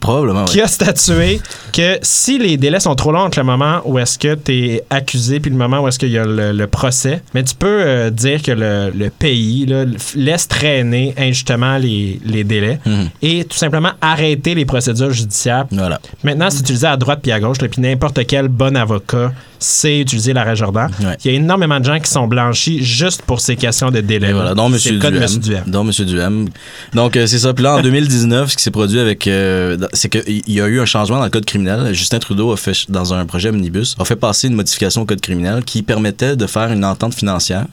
Probablement, 0.00 0.40
oui. 0.44 0.50
qui 0.50 0.60
a 0.60 0.66
statué 0.66 1.40
que 1.72 1.98
si 2.02 2.38
les 2.38 2.56
délais 2.56 2.80
sont 2.80 2.94
trop 2.94 3.12
longs 3.12 3.20
entre 3.26 3.38
le 3.38 3.44
moment 3.44 3.80
où 3.84 3.98
est-ce 3.98 4.18
que 4.18 4.34
tu 4.34 4.52
es 4.66 4.84
accusé 4.90 5.40
puis 5.40 5.50
le 5.50 5.56
moment 5.56 5.80
où 5.80 5.88
est-ce 5.88 5.98
qu'il 5.98 6.10
y 6.10 6.18
a 6.18 6.24
le, 6.24 6.52
le 6.52 6.66
procès, 6.66 7.22
mais 7.34 7.44
tu 7.44 7.54
peux 7.54 7.66
euh, 7.82 8.10
dire 8.10 8.42
que 8.42 8.52
le, 8.52 8.90
le 8.96 9.10
pays 9.10 9.66
là, 9.66 9.84
laisse 10.16 10.48
traîner 10.48 11.14
injustement 11.18 11.76
les, 11.78 12.20
les 12.24 12.44
délais 12.44 12.78
Mhm. 12.86 13.08
et 13.22 13.44
tout 13.44 13.56
simplement 13.56 13.90
arrêter 14.00 14.54
les 14.54 14.64
procédures 14.64 15.10
judiciaires. 15.12 15.66
Voilà. 15.70 16.00
Maintenant, 16.24 16.48
c'est 16.50 16.60
utilisé 16.60 16.86
à 16.86 16.96
droite 16.96 17.20
puis 17.22 17.30
à 17.32 17.38
gauche, 17.40 17.60
là, 17.60 17.68
puis 17.68 17.80
n'importe 17.80 18.26
quel 18.26 18.48
bon 18.48 18.76
avocat 18.76 19.32
sait 19.62 20.00
utiliser 20.00 20.32
l'arrêt 20.32 20.56
Jordan. 20.56 20.90
Ouais. 21.00 21.16
Il 21.24 21.30
y 21.30 21.34
a 21.34 21.36
énormément 21.36 21.78
de 21.80 21.84
gens 21.84 21.98
qui 21.98 22.10
sont 22.10 22.26
blanchis 22.26 22.82
juste 22.84 23.22
pour 23.22 23.40
ces 23.40 23.56
questions 23.56 23.90
de 23.90 24.00
délai. 24.00 24.30
Et 24.30 24.32
voilà, 24.32 24.54
dont 24.54 24.70
C'est 24.78 24.90
M. 24.90 24.94
le 24.96 25.00
cas 25.00 25.10
de 25.10 25.16
Duhem. 25.18 25.30
M. 25.34 25.38
Duhem. 25.40 25.62
Dont 25.66 25.84
M. 25.88 26.06
Duhem. 26.06 26.48
Donc, 26.94 27.16
euh, 27.16 27.26
c'est 27.26 27.38
ça. 27.38 27.54
Puis 27.54 27.64
là, 27.64 27.76
en 27.76 27.82
2019, 27.82 28.50
ce 28.50 28.56
qui 28.56 28.62
s'est 28.62 28.70
produit 28.70 28.98
avec. 29.00 29.26
euh, 29.26 29.76
c'est 29.92 30.08
qu'il 30.08 30.42
y 30.52 30.60
a 30.60 30.66
eu 30.66 30.80
un 30.80 30.84
changement 30.86 31.18
dans 31.18 31.24
le 31.24 31.30
code 31.30 31.44
criminel. 31.44 31.92
Justin 31.94 32.18
Trudeau 32.18 32.52
a 32.52 32.56
fait, 32.56 32.90
dans 32.90 33.14
un 33.14 33.24
projet 33.26 33.48
omnibus, 33.50 33.94
a 33.98 34.04
fait 34.04 34.16
passer 34.16 34.48
une 34.48 34.54
modification 34.54 35.02
au 35.02 35.04
code 35.06 35.20
criminel 35.20 35.62
qui 35.64 35.82
permettait 35.82 36.36
de 36.36 36.46
faire 36.46 36.70
une 36.72 36.84
entente 36.84 37.14
financière. 37.14 37.66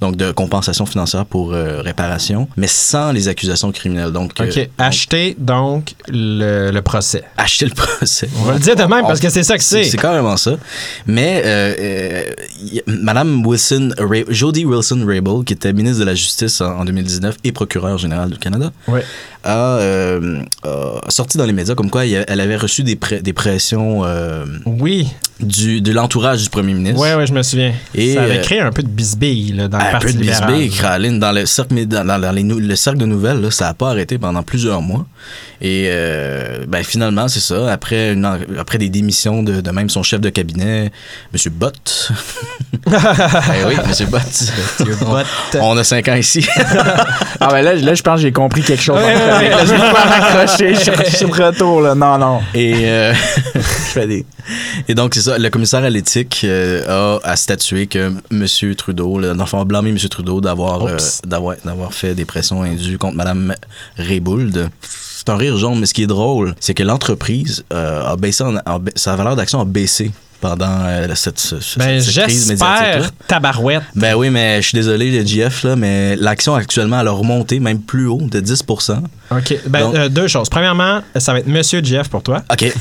Donc 0.00 0.16
de 0.16 0.32
compensation 0.32 0.86
financière 0.86 1.26
pour 1.26 1.52
euh, 1.52 1.82
réparation, 1.82 2.48
mais 2.56 2.66
sans 2.66 3.12
les 3.12 3.28
accusations 3.28 3.70
criminelles. 3.72 4.12
Donc, 4.12 4.40
euh, 4.40 4.46
OK. 4.46 4.54
donc, 4.56 4.68
Acheter, 4.78 5.36
donc, 5.38 5.94
le, 6.08 6.70
le 6.70 6.82
procès. 6.82 7.22
acheter 7.36 7.66
le 7.66 7.74
procès. 7.74 8.28
On 8.40 8.44
va 8.44 8.54
le 8.54 8.58
dire 8.60 8.76
de 8.76 8.82
même 8.84 9.02
parce 9.02 9.20
que 9.20 9.28
c'est 9.28 9.42
ça 9.42 9.56
que 9.58 9.64
c'est. 9.64 9.84
C'est 9.84 9.98
carrément 9.98 10.36
ça. 10.36 10.52
Mais 11.06 11.42
euh, 11.44 11.74
euh, 11.78 12.24
Madame 12.86 13.44
Wilson, 13.46 13.90
Ra- 13.98 14.24
Jody 14.28 14.64
Wilson 14.64 15.04
Raybould, 15.06 15.44
qui 15.44 15.52
était 15.52 15.72
ministre 15.72 16.00
de 16.00 16.04
la 16.04 16.14
Justice 16.14 16.60
en, 16.60 16.78
en 16.80 16.84
2019 16.84 17.36
et 17.44 17.52
procureure 17.52 17.98
générale 17.98 18.30
du 18.30 18.38
Canada, 18.38 18.70
Ouais. 18.88 19.04
A, 19.44 19.78
euh, 19.78 20.40
a 20.64 21.10
sorti 21.10 21.38
dans 21.38 21.44
les 21.46 21.52
médias 21.52 21.74
comme 21.74 21.90
quoi 21.90 22.04
elle 22.06 22.40
avait 22.40 22.56
reçu 22.56 22.82
des, 22.82 22.96
pré- 22.96 23.20
des 23.22 23.32
pressions 23.32 24.02
euh, 24.04 24.44
Oui. 24.66 25.08
du, 25.40 25.80
de 25.80 25.92
l'entourage 25.92 26.42
du 26.42 26.50
premier 26.50 26.74
ministre. 26.74 27.00
Ouais, 27.00 27.14
ouais, 27.14 27.26
je 27.26 27.32
me 27.32 27.42
souviens. 27.42 27.72
Et, 27.94 28.14
ça 28.14 28.22
avait 28.22 28.38
euh, 28.38 28.42
créé 28.42 28.60
un 28.60 28.70
peu 28.72 28.82
de 28.82 28.88
bisbille 28.88 29.52
là, 29.52 29.68
dans 29.68 29.78
le 29.78 29.84
un 29.84 29.90
Parti 29.92 30.06
peu 30.08 30.12
de 30.12 30.18
bisbille, 30.18 30.70
Caroline, 30.70 31.18
dans 31.18 31.32
le 31.32 31.46
cercle, 31.46 31.86
dans, 31.86 32.04
dans- 32.06 32.18
dans 32.18 32.32
les 32.32 32.42
le 32.42 32.76
cercle 32.76 32.98
de 32.98 33.06
nouvelles, 33.06 33.40
là, 33.40 33.50
ça 33.50 33.66
n'a 33.66 33.74
pas 33.74 33.90
arrêté 33.90 34.18
pendant 34.18 34.42
plusieurs 34.42 34.82
mois. 34.82 35.06
Et 35.62 35.86
euh, 35.88 36.64
ben, 36.66 36.82
finalement, 36.82 37.28
c'est 37.28 37.40
ça. 37.40 37.70
Après, 37.70 38.12
une 38.14 38.24
après 38.58 38.78
des 38.78 38.88
démissions 38.88 39.42
de, 39.42 39.60
de 39.60 39.70
même 39.70 39.90
son 39.90 40.02
chef 40.02 40.20
de 40.20 40.30
cabinet, 40.30 40.90
M. 41.34 41.52
Bott. 41.52 42.10
ben 42.86 42.92
oui, 43.68 43.74
M. 43.74 44.06
Bott. 44.10 44.22
Bott. 45.00 45.26
On, 45.60 45.72
on 45.72 45.76
a 45.76 45.84
cinq 45.84 46.08
ans 46.08 46.14
ici. 46.16 46.46
Ah 47.42 47.48
ben 47.52 47.62
là, 47.62 47.74
là 47.74 47.94
je 47.94 48.02
pense 48.02 48.16
que 48.16 48.22
j'ai 48.22 48.32
compris 48.32 48.60
quelque 48.62 48.82
chose. 48.82 48.96
Ouais, 48.96 49.14
ouais, 49.38 49.48
ouais. 49.48 49.50
Là, 49.50 50.46
je 50.46 51.16
suis- 51.16 51.26
de 51.26 51.42
retour, 51.42 51.80
là. 51.82 51.94
Non, 51.94 52.18
non. 52.18 52.40
Et, 52.54 52.74
euh, 52.88 53.12
je 53.54 53.60
fais 53.60 54.06
des- 54.06 54.24
Et 54.88 54.94
donc, 54.94 55.14
c'est 55.14 55.22
ça. 55.22 55.38
Le 55.38 55.48
commissaire 55.50 55.84
à 55.84 55.90
l'éthique 55.90 56.42
euh, 56.44 57.18
a, 57.22 57.30
a 57.30 57.36
statué 57.36 57.86
que 57.86 58.12
M. 58.30 58.74
Trudeau, 58.76 59.20
dans 59.20 59.34
le 59.34 59.46
fond, 59.46 59.60
a 59.60 59.64
blâmé 59.64 59.90
M. 59.90 59.98
Trudeau 60.08 60.40
d'avoir 60.40 60.86
euh, 60.86 60.96
d'avoir 61.26 61.56
d'avoir 61.64 61.92
fait 61.94 62.14
des 62.14 62.24
pressions 62.24 62.62
indues 62.62 62.98
contre 62.98 63.16
Mme 63.16 63.54
Raybould. 63.96 64.68
C'est 64.82 65.28
un 65.28 65.36
rire 65.36 65.56
jaune, 65.58 65.78
mais 65.80 65.86
ce 65.86 65.92
qui 65.94 66.02
est 66.02 66.06
drôle, 66.06 66.54
c'est 66.60 66.72
que 66.74 66.82
l'entreprise 66.82 67.64
a 67.70 68.16
baissé, 68.16 68.42
en- 68.42 68.56
a 68.56 68.78
sa 68.96 69.16
valeur 69.16 69.36
d'action 69.36 69.60
a 69.60 69.64
baissé 69.64 70.10
pendant 70.40 70.84
euh, 70.86 71.06
cette, 71.14 71.38
ce- 71.38 71.60
ce- 71.60 71.78
Ben, 71.78 72.00
cette 72.00 72.24
crise 72.24 72.48
médiatique-là. 72.48 72.92
j'espère, 72.98 73.12
tabarouette. 73.26 73.82
Ben 73.94 74.14
oui, 74.14 74.30
mais 74.30 74.62
je 74.62 74.68
suis 74.68 74.76
désolé, 74.76 75.10
le 75.10 75.24
GF, 75.26 75.64
là, 75.64 75.76
mais 75.76 76.16
l'action 76.16 76.54
actuellement, 76.54 77.00
elle 77.00 77.08
a 77.08 77.12
remonté 77.12 77.60
même 77.60 77.80
plus 77.80 78.06
haut, 78.06 78.20
de 78.22 78.40
10% 78.40 79.02
OK. 79.32 79.54
Ben, 79.68 79.80
Donc- 79.80 79.94
euh, 79.94 80.08
deux 80.08 80.26
choses. 80.28 80.48
Premièrement, 80.48 81.00
ça 81.16 81.32
va 81.32 81.38
être 81.40 81.46
Monsieur 81.46 81.80
Jeff 81.84 82.08
pour 82.08 82.22
toi. 82.22 82.42
OK. 82.50 82.72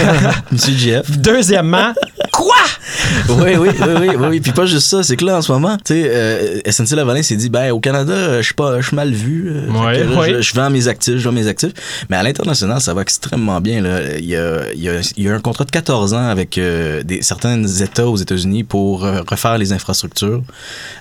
Monsieur 0.52 0.72
GF. 0.74 1.10
Deuxièmement, 1.18 1.92
quoi? 2.32 2.54
oui, 3.28 3.56
oui, 3.58 3.68
oui, 4.00 4.08
oui. 4.18 4.40
Puis 4.40 4.52
pas 4.52 4.66
juste 4.66 4.86
ça, 4.86 5.02
c'est 5.02 5.16
que 5.16 5.24
là, 5.24 5.38
en 5.38 5.42
ce 5.42 5.50
moment, 5.50 5.76
tu 5.76 5.94
sais, 5.94 6.08
euh, 6.08 6.60
SNC 6.70 6.94
Lavalin 6.96 7.22
s'est 7.22 7.36
dit, 7.36 7.48
ben, 7.48 7.70
au 7.72 7.80
Canada, 7.80 8.12
euh, 8.12 8.38
je 8.38 8.46
suis 8.46 8.54
pas, 8.54 8.80
je 8.80 8.86
suis 8.86 8.96
mal 8.96 9.12
vu. 9.12 9.50
euh. 9.50 10.40
Je, 10.40 10.54
vends 10.54 10.70
mes 10.70 10.88
actifs, 10.88 11.18
je 11.18 11.24
vends 11.24 11.34
mes 11.34 11.48
actifs. 11.48 11.72
Mais 12.08 12.16
à 12.16 12.22
l'international, 12.22 12.80
ça 12.80 12.94
va 12.94 13.02
extrêmement 13.02 13.60
bien, 13.60 13.80
là. 13.80 14.16
Il 14.18 14.24
y 14.24 14.36
a, 14.36 14.62
il 14.72 15.22
y 15.22 15.28
un 15.28 15.40
contrat 15.40 15.64
de 15.64 15.70
14 15.70 16.14
ans 16.14 16.28
avec 16.28 16.58
des, 16.58 17.22
certains 17.22 17.62
États 17.66 18.06
aux 18.06 18.16
États-Unis 18.16 18.64
pour 18.64 19.00
refaire 19.00 19.58
les 19.58 19.72
infrastructures. 19.72 20.42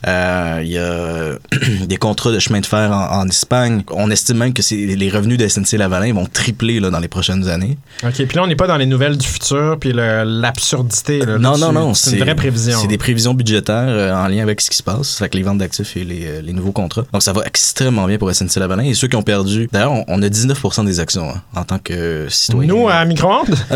Il 0.06 0.68
y 0.68 0.78
a 0.78 1.36
des 1.88 1.98
contrats 1.98 2.32
de 2.32 2.40
chemin 2.40 2.60
de 2.60 2.66
fer 2.66 2.92
en, 2.92 3.28
Espagne. 3.28 3.84
On 3.92 4.12
estime 4.12 4.38
même 4.38 4.54
que 4.54 4.62
les 4.74 5.10
revenus 5.10 5.38
de 5.38 5.48
SNC 5.48 5.78
Lavalin 5.78 6.14
vont 6.14 6.26
tripler, 6.26 6.80
là, 6.80 6.90
dans 6.90 7.00
les 7.00 7.08
prochaines 7.08 7.48
années. 7.48 7.78
OK. 8.04 8.14
Puis 8.14 8.36
là, 8.36 8.44
on 8.44 8.48
n'est 8.48 8.56
pas 8.56 8.68
dans 8.68 8.78
les 8.78 8.86
nouvelles 8.86 9.18
du 9.18 9.28
futur 9.28 9.78
puis 9.80 9.92
l'absurdité. 9.94 11.22
Non, 11.40 11.58
non, 11.58 11.72
non. 11.80 11.94
C'est 11.94 12.12
une 12.12 12.24
vraie 12.24 12.36
prévision. 12.36 12.80
C'est 12.82 12.88
des 12.88 12.98
prévisions 12.98 13.34
budgétaires 13.34 13.86
euh, 13.88 14.14
en 14.14 14.28
lien 14.28 14.42
avec 14.44 14.62
ce 14.62 14.70
qui 14.70 14.78
se 14.78 14.84
passe, 14.84 15.22
avec 15.22 15.36
les 15.36 15.44
ventes 15.44 15.58
d'actifs 15.60 15.96
et 15.98 16.04
les, 16.04 16.26
euh, 16.26 16.42
les 16.42 16.54
nouveaux 16.54 16.72
contrats. 16.72 17.04
Donc, 17.14 17.24
ça 17.24 17.34
va 17.34 17.42
extrêmement 17.46 18.06
bien 18.08 18.18
pour 18.18 18.34
SNC 18.34 18.58
Lavalin. 18.58 18.84
Et 18.84 18.94
ceux 18.94 19.08
qui 19.08 19.16
ont 19.16 19.24
perdu, 19.24 19.70
d'ailleurs, 19.72 19.92
on, 19.92 20.04
on 20.08 20.22
a 20.22 20.28
19% 20.28 20.86
des 20.86 21.00
actions 21.00 21.30
hein, 21.30 21.42
en 21.56 21.64
tant 21.64 21.80
que 21.80 22.28
citoyen. 22.30 22.74
Nous, 22.74 22.90
à 22.90 23.04
micro-ondes? 23.06 23.56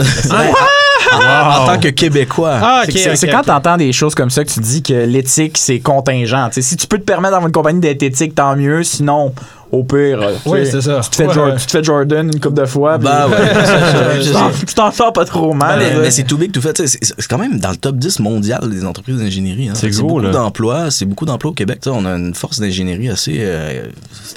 en 1.14 1.66
tant 1.66 1.80
que 1.80 1.90
Québécois. 1.90 2.60
Ah. 2.62 2.84
C'est- 2.88 3.28
quand 3.30 3.40
OK. 3.40 3.46
t'entends 3.46 3.78
des 3.78 3.92
choses 3.92 4.16
comme 4.16 4.30
ça 4.30 4.44
que 4.44 4.50
tu 4.50 4.60
dis 4.60 4.82
que 4.82 4.94
l'éthique, 4.94 5.58
c'est 5.58 5.80
contingent. 5.80 6.50
Tu 6.52 6.62
si 6.62 6.76
tu 6.78 6.88
peux 6.88 6.98
te 6.98 7.04
permettre 7.04 7.40
dans 7.40 7.46
une 7.46 7.52
compagnie 7.52 7.80
d'être 7.80 8.04
éthique, 8.04 8.36
tant 8.36 8.56
mieux. 8.56 8.84
Sinon, 8.84 9.34
au 9.72 9.84
pire, 9.84 10.20
tu 10.44 10.50
Oui, 10.50 10.66
sais, 10.66 10.72
c'est 10.72 10.82
ça. 10.82 11.00
Tu 11.04 11.10
te, 11.12 11.16
fais 11.16 11.28
Ouais, 11.28 11.34
Jor- 11.34 11.48
ouais. 11.48 11.56
tu 11.58 11.66
te 11.66 11.72
fais 11.72 11.84
Jordan 11.84 12.28
une 12.34 12.40
coupe 12.40 12.54
de 12.56 12.66
fois. 12.66 12.98
Bah 12.98 13.28
ouais, 13.28 13.38
tu 14.66 14.74
t'en- 14.74 14.92
sors 14.92 15.14
pas 15.14 15.26
trop 15.26 15.54
mal. 15.54 15.80
mais, 15.80 15.94
là. 15.94 16.00
mais 16.02 16.12
c'est 16.12 16.24
tout 16.24 16.38
big, 16.38 16.52
tout 16.52 16.62
fait. 16.62 16.82
C'est 16.88 17.28
quand 17.28 17.38
même 17.38 17.60
dans 17.60 17.70
le 17.72 17.78
top 17.78 17.98
10 17.98 18.20
mondial 18.20 18.70
des 18.70 18.84
entreprises 18.86 19.18
d'ingénierie. 19.18 19.70
hein. 19.70 19.74
C'est 19.76 19.90
beaucoup 20.02 20.20
là. 20.20 20.32
d'emplois. 20.32 20.90
C'est 20.92 21.06
beaucoup 21.06 21.26
d'emplois 21.26 21.52
au 21.52 21.54
Québec. 21.54 21.80
On 21.88 22.06
a 22.06 22.16
une 22.16 22.34
force 22.34 22.60
d'ingénierie 22.60 23.10
assez, 23.10 23.38
euh, 23.40 23.86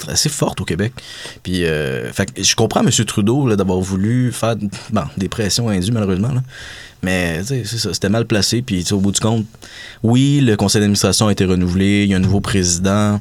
assez 0.09 0.29
forte 0.29 0.61
au 0.61 0.65
Québec. 0.65 0.93
Puis, 1.43 1.65
euh, 1.65 2.13
fait 2.13 2.29
je 2.39 2.55
comprends 2.55 2.81
M. 2.81 2.91
Trudeau 3.07 3.55
d'avoir 3.57 3.79
voulu 3.81 4.33
faire 4.33 4.57
bon, 4.91 5.03
des 5.17 5.29
pressions 5.29 5.69
indues, 5.69 5.93
malheureusement. 5.93 6.29
là. 6.33 6.43
Mais 7.03 7.41
c'était 7.65 8.09
mal 8.09 8.27
placé. 8.27 8.63
Puis 8.63 8.85
au 8.93 8.99
bout 8.99 9.11
du 9.13 9.19
compte, 9.21 9.45
oui, 10.03 10.41
le 10.41 10.57
conseil 10.57 10.81
d'administration 10.81 11.27
a 11.29 11.33
été 11.33 11.45
renouvelé. 11.45 12.05
Il 12.05 12.11
y 12.11 12.15
a 12.15 12.19
un 12.19 12.21
nouveau 12.21 12.41
président. 12.41 13.21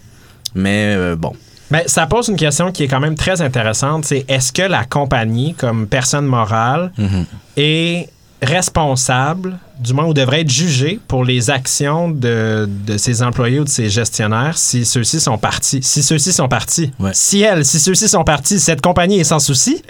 Mais 0.53 0.93
euh, 0.97 1.15
bon. 1.15 1.33
Ben, 1.71 1.81
ça 1.87 2.05
pose 2.05 2.27
une 2.27 2.35
question 2.35 2.71
qui 2.71 2.83
est 2.83 2.87
quand 2.87 2.99
même 2.99 3.15
très 3.15 3.41
intéressante. 3.41 4.05
C'est 4.05 4.25
est-ce 4.29 4.51
que 4.51 4.61
la 4.63 4.83
compagnie, 4.85 5.53
comme 5.53 5.87
personne 5.87 6.25
morale, 6.25 6.91
Mhm. 6.97 7.25
est 7.57 8.09
responsable, 8.41 9.57
du 9.79 9.93
moins, 9.93 10.05
ou 10.05 10.13
devrait 10.13 10.41
être 10.41 10.49
jugée 10.49 10.99
pour 11.07 11.23
les 11.23 11.49
actions 11.49 12.09
de, 12.09 12.67
de 12.87 12.97
ses 12.97 13.21
employés 13.23 13.59
ou 13.59 13.63
de 13.63 13.69
ses 13.69 13.89
gestionnaires 13.89 14.57
si 14.57 14.85
ceux-ci 14.85 15.19
sont 15.19 15.37
partis. 15.37 15.79
Si 15.83 16.03
ceux-ci 16.03 16.33
sont 16.33 16.47
partis. 16.47 16.91
Ouais. 16.99 17.11
Si 17.13 17.41
elle, 17.41 17.65
si 17.65 17.79
ceux-ci 17.79 18.07
sont 18.09 18.23
partis, 18.23 18.59
cette 18.59 18.81
compagnie 18.81 19.19
est 19.19 19.23
sans 19.25 19.39
souci. 19.39 19.81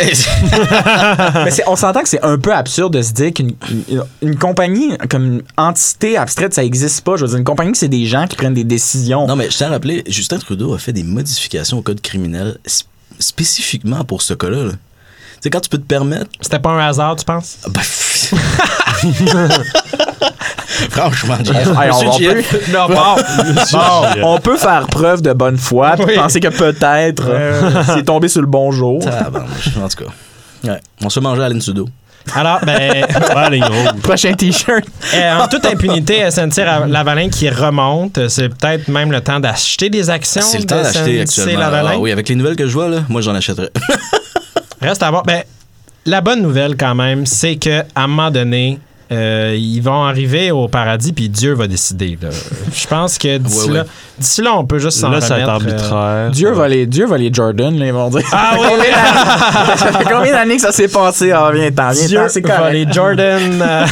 Mais 1.45 1.51
on 1.67 1.75
s'entend 1.75 2.01
que 2.01 2.09
c'est 2.09 2.23
un 2.23 2.37
peu 2.37 2.53
absurde 2.53 2.93
de 2.93 3.01
se 3.01 3.11
dire 3.13 3.33
qu'une 3.33 3.53
une, 3.89 4.03
une 4.21 4.35
compagnie 4.37 4.97
comme 5.09 5.25
une 5.25 5.43
entité 5.57 6.17
abstraite, 6.17 6.53
ça 6.53 6.63
existe 6.63 7.01
pas. 7.01 7.15
Je 7.17 7.21
veux 7.23 7.29
dire, 7.29 7.37
une 7.37 7.43
compagnie, 7.43 7.71
c'est 7.75 7.87
des 7.87 8.05
gens 8.05 8.27
qui 8.27 8.35
prennent 8.35 8.53
des 8.53 8.63
décisions. 8.63 9.27
Non, 9.27 9.35
mais 9.35 9.49
je 9.49 9.57
tiens 9.57 9.67
à 9.67 9.71
rappeler, 9.71 10.03
Justin 10.07 10.37
Trudeau 10.39 10.73
a 10.73 10.77
fait 10.79 10.93
des 10.93 11.03
modifications 11.03 11.77
au 11.77 11.81
code 11.81 12.01
criminel 12.01 12.57
sp- 12.65 12.85
spécifiquement 13.19 14.03
pour 14.03 14.21
ce 14.21 14.33
cas-là. 14.33 14.63
là. 14.63 14.71
Tu 14.71 14.77
sais, 15.45 15.49
quand 15.49 15.59
tu 15.61 15.69
peux 15.69 15.77
te 15.79 15.85
permettre. 15.87 16.27
C'était 16.39 16.59
pas 16.59 16.69
un 16.69 16.79
hasard, 16.87 17.15
tu 17.15 17.25
penses? 17.25 17.57
Ah, 17.65 17.69
ben, 17.69 17.81
Franchement, 20.89 21.37
Jeff. 21.43 21.67
Hey, 21.67 21.91
on, 21.91 22.11
Jeff. 22.17 22.49
peut, 22.49 22.61
Non, 22.71 22.87
bon. 22.87 23.15
bon, 23.71 24.05
on 24.23 24.39
peut 24.39 24.57
faire 24.57 24.87
preuve 24.87 25.21
de 25.21 25.33
bonne 25.33 25.57
foi 25.57 25.91
puis 25.95 26.05
Oui. 26.07 26.15
penser 26.15 26.39
que 26.39 26.47
peut-être 26.47 27.23
euh, 27.27 27.83
c'est 27.93 28.05
tombé 28.05 28.27
sur 28.27 28.41
le 28.41 28.47
bon 28.47 28.71
jour. 28.71 29.03
En 29.05 29.87
tout 29.87 30.05
cas. 30.05 30.11
Ouais. 30.71 30.79
On 31.03 31.09
se 31.09 31.19
manger 31.19 31.43
à 31.43 31.49
Trudeau. 31.59 31.87
Alors, 32.35 32.59
ben, 32.63 32.79
Ouais. 33.35 33.59
Prochain 34.03 34.33
t-shirt. 34.33 34.83
euh, 35.15 35.39
en 35.39 35.47
toute 35.47 35.65
impunité, 35.65 36.29
SNC 36.29 36.63
Lavalin 36.87 37.29
qui 37.29 37.49
remonte, 37.49 38.27
c'est 38.29 38.49
peut-être 38.49 38.87
même 38.89 39.11
le 39.11 39.21
temps 39.21 39.39
d'acheter 39.39 39.89
des 39.89 40.09
actions 40.09 40.41
C'est 40.43 40.59
le 40.59 40.65
temps 40.65 40.81
d'acheter 40.81 41.21
actuellement. 41.21 41.65
Ah 41.87 41.97
oui, 41.97 42.11
avec 42.11 42.29
les 42.29 42.35
nouvelles 42.35 42.55
que 42.55 42.67
je 42.67 42.73
vois, 42.73 42.89
là, 42.89 42.97
moi 43.09 43.21
j'en 43.21 43.33
achèterais. 43.33 43.71
Reste 44.81 45.01
à 45.03 45.09
voir. 45.09 45.23
Ben, 45.23 45.41
la 46.05 46.21
bonne 46.21 46.41
nouvelle, 46.41 46.75
quand 46.77 46.95
même, 46.95 47.25
c'est 47.25 47.55
qu'à 47.57 47.85
un 47.95 48.07
moment 48.07 48.31
donné, 48.31 48.79
euh, 49.11 49.55
ils 49.57 49.81
vont 49.81 50.03
arriver 50.05 50.51
au 50.51 50.69
paradis, 50.69 51.11
puis 51.11 51.27
Dieu 51.27 51.53
va 51.53 51.67
décider. 51.67 52.17
là. 52.21 52.29
Je 52.73 52.87
pense 52.87 53.17
que 53.17 53.37
d'ici 53.39 53.67
Ouais, 53.67 53.73
là, 53.75 53.81
ouais. 53.81 53.87
d'ici 54.17 54.41
là, 54.41 54.51
on 54.55 54.65
peut 54.65 54.79
juste 54.79 54.99
s'en 54.99 55.09
Là, 55.09 55.19
ça 55.19 55.35
va 55.35 55.41
être 55.41 55.53
remettre, 55.53 55.93
euh, 55.93 55.97
arbitraire. 55.97 56.31
Dieu 56.31 56.51
va 56.53 56.67
les, 56.69 56.85
Dieu 56.85 57.05
va 57.05 57.17
les 57.17 57.29
Jordan, 57.33 57.77
là, 57.77 57.85
ils 57.87 57.91
vont 57.93 58.09
dire. 58.09 58.21
Ah 58.31 58.53
oui, 58.57 58.67
oui, 58.79 58.85
ça 59.77 59.91
fait 59.91 60.05
combien 60.09 60.31
d'années 60.31 60.55
que 60.55 60.61
ça 60.61 60.71
s'est 60.71 60.87
passé? 60.87 61.31
Ah, 61.33 61.51
viens 61.53 61.69
t'en, 61.71 61.89
viens 61.91 62.05
Dieu 62.07 62.21
c'est 62.29 62.47
va 62.47 62.71
les 62.71 62.89
Jordan. 62.89 63.61
euh. 63.61 63.85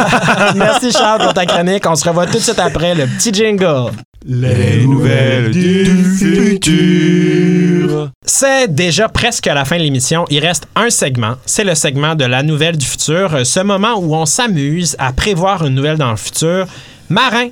Merci 0.54 0.92
Charles 0.92 1.22
pour 1.24 1.34
ta 1.34 1.46
chronique. 1.46 1.84
On 1.88 1.96
se 1.96 2.08
revoit 2.08 2.26
tout 2.26 2.34
de 2.38 2.42
suite 2.42 2.58
après 2.60 2.94
le 2.94 3.06
petit 3.06 3.34
jingle. 3.34 3.90
Les 4.26 4.84
nouvelles 4.84 5.50
du 5.50 5.86
futur. 6.18 8.10
C'est 8.24 8.74
déjà 8.74 9.08
presque 9.08 9.46
la 9.46 9.64
fin 9.64 9.78
de 9.78 9.82
l'émission. 9.82 10.26
Il 10.28 10.44
reste 10.44 10.66
un 10.76 10.90
segment. 10.90 11.36
C'est 11.46 11.64
le 11.64 11.74
segment 11.74 12.14
de 12.14 12.26
la 12.26 12.42
nouvelle 12.42 12.76
du 12.76 12.84
futur. 12.84 13.46
Ce 13.46 13.60
moment 13.60 13.94
où 13.98 14.14
on 14.14 14.26
s'amuse 14.26 14.94
à 14.98 15.14
prévoir 15.14 15.64
une 15.64 15.74
nouvelle 15.74 15.96
dans 15.96 16.10
le 16.10 16.16
futur. 16.16 16.66
Marin, 17.08 17.48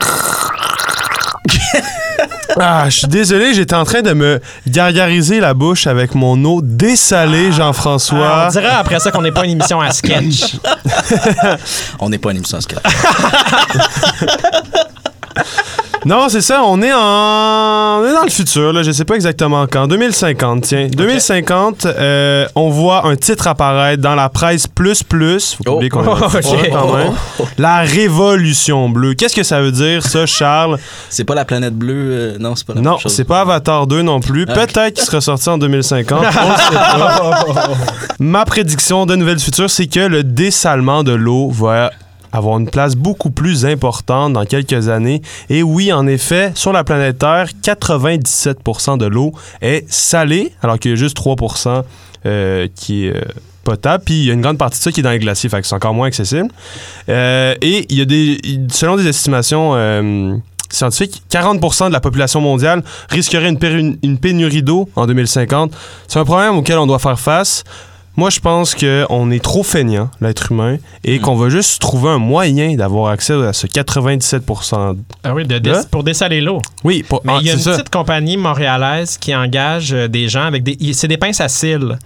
Ah, 2.56 2.84
je 2.88 2.98
suis 2.98 3.08
désolé, 3.08 3.52
j'étais 3.52 3.74
en 3.74 3.82
train 3.84 4.00
de 4.02 4.12
me 4.12 4.40
gargariser 4.68 5.40
la 5.40 5.54
bouche 5.54 5.88
avec 5.88 6.14
mon 6.14 6.42
eau 6.44 6.60
dessalée, 6.62 7.48
Ah, 7.48 7.56
Jean-François. 7.56 8.44
on 8.46 8.50
dira 8.50 8.76
après 8.76 9.00
ça 9.00 9.10
qu'on 9.10 9.22
n'est 9.22 9.32
pas 9.32 9.44
une 9.44 9.50
émission 9.52 9.80
à 9.80 9.90
sketch. 9.90 10.54
On 11.98 12.08
n'est 12.10 12.18
pas 12.18 12.30
une 12.30 12.36
émission 12.36 12.60
sketch. 12.60 12.78
Non, 16.06 16.28
c'est 16.28 16.42
ça, 16.42 16.62
on 16.64 16.82
est 16.82 16.92
en 16.92 18.00
on 18.00 18.04
est 18.06 18.12
dans 18.12 18.24
le 18.24 18.30
futur 18.30 18.72
là, 18.74 18.82
je 18.82 18.90
sais 18.90 19.04
pas 19.06 19.14
exactement 19.14 19.66
quand, 19.66 19.86
2050 19.86 20.62
tiens. 20.62 20.88
2050 20.92 21.86
euh, 21.86 22.46
on 22.54 22.68
voit 22.68 23.06
un 23.06 23.16
titre 23.16 23.46
apparaître 23.46 24.02
dans 24.02 24.14
la 24.14 24.28
presse 24.28 24.66
plus 24.66 25.02
plus, 25.02 25.54
faut 25.54 25.64
Oh. 25.66 25.74
oublier 25.76 25.88
qu'on 25.88 26.02
est 26.02 26.06
dans 26.06 26.14
le 26.18 26.28
futur, 26.28 26.52
Ok. 26.52 26.70
quand 26.72 26.96
même. 26.96 27.12
La 27.56 27.78
révolution 27.80 28.88
bleue. 28.90 29.14
Qu'est-ce 29.14 29.34
que 29.34 29.42
ça 29.42 29.60
veut 29.62 29.72
dire 29.72 30.02
ça 30.02 30.26
Charles? 30.26 30.78
C'est 31.08 31.24
pas 31.24 31.34
la 31.34 31.44
planète 31.46 31.74
bleue. 31.74 31.94
euh, 31.96 32.36
non, 32.38 32.54
c'est 32.54 32.66
pas 32.66 32.74
la 32.74 32.80
Non, 32.82 32.98
c'est 33.06 33.24
pas 33.24 33.40
Avatar 33.40 33.86
2 33.86 34.02
non 34.02 34.20
plus. 34.20 34.44
Ah. 34.48 34.52
Peut-être 34.54 34.94
qu'il 34.96 35.04
sera 35.04 35.20
sorti 35.22 35.48
en 35.48 35.56
2050. 35.58 36.18
on 36.20 36.22
le 36.22 36.56
sait 36.56 36.74
pas. 36.74 37.68
Ma 38.18 38.44
prédiction 38.44 39.06
de 39.06 39.16
Nouvelles 39.16 39.38
Futures, 39.40 39.70
c'est 39.70 39.86
que 39.86 40.00
le 40.00 40.22
dessalement 40.22 41.02
de 41.02 41.12
l'eau 41.12 41.50
va 41.50 41.90
avoir 42.34 42.58
une 42.58 42.68
place 42.68 42.96
beaucoup 42.96 43.30
plus 43.30 43.64
importante 43.64 44.32
dans 44.32 44.44
quelques 44.44 44.88
années. 44.88 45.22
Et 45.48 45.62
oui, 45.62 45.92
en 45.92 46.06
effet, 46.06 46.50
sur 46.54 46.72
la 46.72 46.82
planète 46.82 47.18
Terre, 47.20 47.48
97% 47.62 48.98
de 48.98 49.06
l'eau 49.06 49.32
est 49.62 49.90
salée, 49.90 50.52
alors 50.60 50.78
qu'il 50.78 50.90
y 50.90 50.94
a 50.94 50.96
juste 50.96 51.16
3% 51.16 51.82
euh, 52.26 52.66
qui 52.74 53.06
est 53.06 53.16
euh, 53.16 53.20
potable. 53.62 54.02
Puis 54.04 54.14
il 54.14 54.24
y 54.24 54.30
a 54.30 54.34
une 54.34 54.40
grande 54.40 54.58
partie 54.58 54.78
de 54.78 54.82
ça 54.82 54.90
qui 54.90 55.00
est 55.00 55.02
dans 55.04 55.12
les 55.12 55.20
glaciers, 55.20 55.48
fait 55.48 55.60
que 55.60 55.66
c'est 55.66 55.76
encore 55.76 55.94
moins 55.94 56.08
accessible. 56.08 56.48
Euh, 57.08 57.54
et 57.62 57.86
il 57.88 57.98
y 57.98 58.02
a 58.02 58.04
des, 58.04 58.40
selon 58.68 58.96
des 58.96 59.06
estimations 59.06 60.42
scientifiques, 60.70 61.22
40% 61.30 61.86
de 61.86 61.92
la 61.92 62.00
population 62.00 62.40
mondiale 62.40 62.82
risquerait 63.10 63.48
une 63.48 64.18
pénurie 64.18 64.64
d'eau 64.64 64.88
en 64.96 65.06
2050. 65.06 65.72
C'est 66.08 66.18
un 66.18 66.24
problème 66.24 66.56
auquel 66.56 66.78
on 66.78 66.86
doit 66.88 66.98
faire 66.98 67.20
face. 67.20 67.62
Moi, 68.16 68.30
je 68.30 68.38
pense 68.38 68.74
qu'on 68.76 69.30
est 69.32 69.42
trop 69.42 69.62
feignant, 69.64 70.08
l'être 70.20 70.52
humain, 70.52 70.76
et 71.02 71.18
qu'on 71.18 71.34
va 71.34 71.48
juste 71.48 71.80
trouver 71.80 72.10
un 72.10 72.18
moyen 72.18 72.76
d'avoir 72.76 73.10
accès 73.10 73.32
à 73.34 73.52
ce 73.52 73.66
97%. 73.66 74.96
Ah 75.24 75.34
oui, 75.34 75.44
de 75.44 75.58
dé- 75.58 75.72
pour 75.90 76.04
dessaler 76.04 76.40
l'eau. 76.40 76.60
Oui, 76.84 77.02
pour, 77.02 77.22
Mais 77.24 77.32
ah, 77.34 77.38
il 77.40 77.46
y 77.46 77.50
a 77.50 77.54
une 77.54 77.58
ça. 77.58 77.72
petite 77.72 77.90
compagnie 77.90 78.36
montréalaise 78.36 79.18
qui 79.18 79.34
engage 79.34 79.92
euh, 79.92 80.06
des 80.08 80.28
gens 80.28 80.44
avec 80.44 80.62
des. 80.62 80.76
C'est 80.92 81.08
des 81.08 81.16
pinces 81.16 81.40
à 81.40 81.48
cils. 81.48 81.98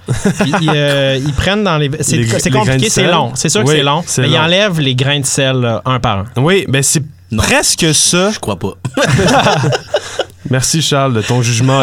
ils, 0.46 0.54
ils, 0.62 0.70
euh, 0.74 1.18
ils 1.26 1.32
prennent 1.34 1.64
dans 1.64 1.76
les. 1.76 1.90
C'est 2.00 2.50
compliqué, 2.50 2.88
c'est 2.88 3.10
long. 3.10 3.32
C'est 3.34 3.48
sûr 3.50 3.62
que 3.64 3.70
c'est 3.70 3.82
long. 3.82 4.02
Mais 4.18 4.30
ils 4.30 4.38
enlèvent 4.38 4.80
les 4.80 4.94
grains 4.94 5.20
de 5.20 5.26
sel 5.26 5.56
là, 5.60 5.82
un 5.84 6.00
par 6.00 6.18
un. 6.20 6.24
Oui, 6.42 6.64
ben 6.68 6.82
c'est 6.82 7.02
Non. 7.30 7.42
presque 7.42 7.94
ça. 7.94 8.30
Je 8.30 8.38
crois 8.38 8.56
pas. 8.58 8.72
Merci, 10.50 10.80
Charles, 10.80 11.12
de 11.12 11.20
ton 11.20 11.42
jugement. 11.42 11.82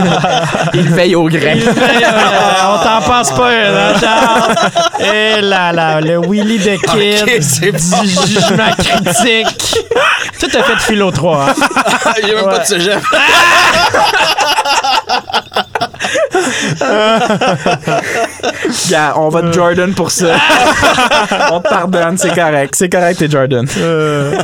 Il 0.74 0.88
veille 0.88 1.14
au 1.14 1.28
grain. 1.28 1.56
on 1.58 2.78
t'en 2.82 3.06
passe 3.06 3.30
pas, 3.32 3.50
hein, 3.50 3.94
Charles? 4.00 4.54
Et 5.14 5.40
là, 5.42 5.72
là, 5.72 6.00
le 6.00 6.18
Willy 6.26 6.58
de 6.58 6.76
Kid 6.76 7.22
Ok, 7.22 7.38
c'est 7.40 7.72
du 7.72 8.08
jugement 8.08 8.70
critique. 8.78 9.76
Tout 10.40 10.46
a 10.58 10.62
fait 10.62 10.74
de 10.74 10.80
philo 10.80 11.10
3. 11.10 11.46
hein? 11.50 11.54
J'ai 12.26 12.34
même 12.34 12.44
pas 12.46 12.58
de 12.60 12.64
sujet. 12.64 12.96
Gars, 18.90 19.14
on 19.16 19.28
va 19.28 19.42
te 19.42 19.52
Jordan 19.52 19.92
pour 19.94 20.10
ça. 20.10 20.34
on 21.52 21.60
te 21.60 21.68
pardonne, 21.68 22.16
c'est 22.18 22.34
correct. 22.34 22.74
C'est 22.76 22.88
correct, 22.88 23.18
t'es 23.18 23.30
Jordan. 23.30 23.66
Euh. 23.78 24.38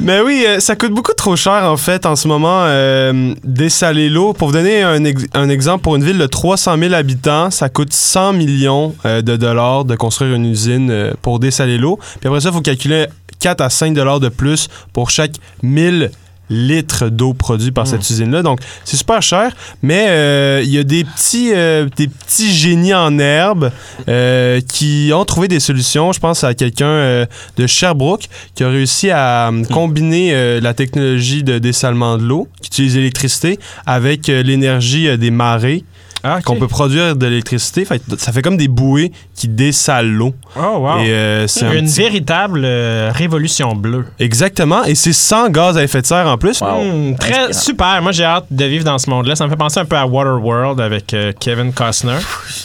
Mais 0.00 0.20
oui, 0.20 0.44
euh, 0.46 0.58
ça 0.60 0.74
coûte 0.76 0.92
beaucoup 0.92 1.12
trop 1.14 1.36
cher 1.36 1.64
en 1.64 1.76
fait 1.76 2.06
en 2.06 2.16
ce 2.16 2.26
moment 2.28 2.62
euh, 2.64 3.34
dessaler 3.44 4.08
l'eau. 4.08 4.32
Pour 4.32 4.48
vous 4.48 4.54
donner 4.54 4.82
un, 4.82 5.04
ex- 5.04 5.26
un 5.34 5.48
exemple, 5.48 5.82
pour 5.82 5.96
une 5.96 6.04
ville 6.04 6.18
de 6.18 6.26
300 6.26 6.76
000 6.78 6.94
habitants, 6.94 7.50
ça 7.50 7.68
coûte 7.68 7.92
100 7.92 8.32
millions 8.32 8.94
euh, 9.04 9.22
de 9.22 9.36
dollars 9.36 9.84
de 9.84 9.94
construire 9.94 10.34
une 10.34 10.46
usine 10.46 10.90
euh, 10.90 11.12
pour 11.22 11.38
dessaler 11.38 11.78
l'eau. 11.78 11.98
Puis 12.20 12.28
après 12.28 12.40
ça, 12.40 12.48
il 12.48 12.54
faut 12.54 12.60
calculer 12.60 13.06
4 13.40 13.60
à 13.60 13.70
5 13.70 13.94
dollars 13.94 14.20
de 14.20 14.28
plus 14.28 14.68
pour 14.92 15.10
chaque 15.10 15.32
1000 15.62 16.10
litres 16.52 17.08
d'eau 17.08 17.32
produits 17.32 17.72
par 17.72 17.86
cette 17.86 18.08
usine-là. 18.08 18.42
Donc, 18.42 18.60
c'est 18.84 18.96
super 18.96 19.22
cher, 19.22 19.52
mais 19.82 20.06
euh, 20.08 20.60
il 20.62 20.70
y 20.70 20.78
a 20.78 20.84
des 20.84 21.04
petits, 21.04 21.52
euh, 21.52 21.88
des 21.96 22.08
petits 22.08 22.52
génies 22.52 22.94
en 22.94 23.18
herbe 23.18 23.72
euh, 24.08 24.60
qui 24.60 25.10
ont 25.14 25.24
trouvé 25.24 25.48
des 25.48 25.60
solutions. 25.60 26.12
Je 26.12 26.20
pense 26.20 26.44
à 26.44 26.54
quelqu'un 26.54 27.26
de 27.56 27.66
Sherbrooke 27.66 28.28
qui 28.54 28.64
a 28.64 28.68
réussi 28.68 29.10
à 29.10 29.48
euh, 29.48 29.64
combiner 29.64 30.60
la 30.60 30.74
technologie 30.74 31.42
de 31.42 31.58
dessalement 31.58 32.18
de 32.18 32.24
l'eau, 32.24 32.48
qui 32.60 32.68
utilise 32.68 32.96
l'électricité, 32.96 33.58
avec 33.86 34.26
l'énergie 34.26 35.16
des 35.16 35.30
marées, 35.30 35.84
Ah, 36.24 36.40
qu'on 36.40 36.56
peut 36.56 36.68
produire 36.68 37.16
de 37.16 37.26
l'électricité. 37.26 37.84
Fait 37.84 38.00
ça 38.18 38.30
fait 38.32 38.42
comme 38.42 38.56
des 38.56 38.68
bouées 38.68 39.10
qui 39.34 39.48
dessalent 39.48 40.08
l'eau. 40.10 40.34
Oh, 40.56 40.78
wow. 40.78 40.98
Et 41.00 41.10
euh, 41.10 41.46
c'est 41.48 41.64
un 41.66 41.72
Une 41.72 41.86
petit- 41.86 42.00
véritable 42.00 42.62
euh, 42.64 43.10
révolution 43.12 43.74
bleue. 43.74 44.06
Exactement. 44.20 44.84
Et 44.84 44.94
c'est 44.94 45.12
sans 45.12 45.48
gaz 45.48 45.76
à 45.76 45.82
effet 45.82 46.00
de 46.00 46.06
serre 46.06 46.26
en 46.28 46.38
plus. 46.38 46.60
Hmm, 46.62 47.16
très 47.16 47.32
Inspirant. 47.48 47.52
super. 47.52 48.02
Moi, 48.02 48.12
j'ai 48.12 48.24
hâte 48.24 48.46
de 48.50 48.64
vivre 48.64 48.84
dans 48.84 48.98
ce 48.98 49.10
monde-là. 49.10 49.34
Ça 49.34 49.44
me 49.46 49.50
fait 49.50 49.56
penser 49.56 49.80
un 49.80 49.84
peu 49.84 49.96
à 49.96 50.06
Waterworld 50.06 50.80
avec 50.80 51.12
euh, 51.14 51.32
Kevin 51.38 51.72
Costner. 51.72 52.18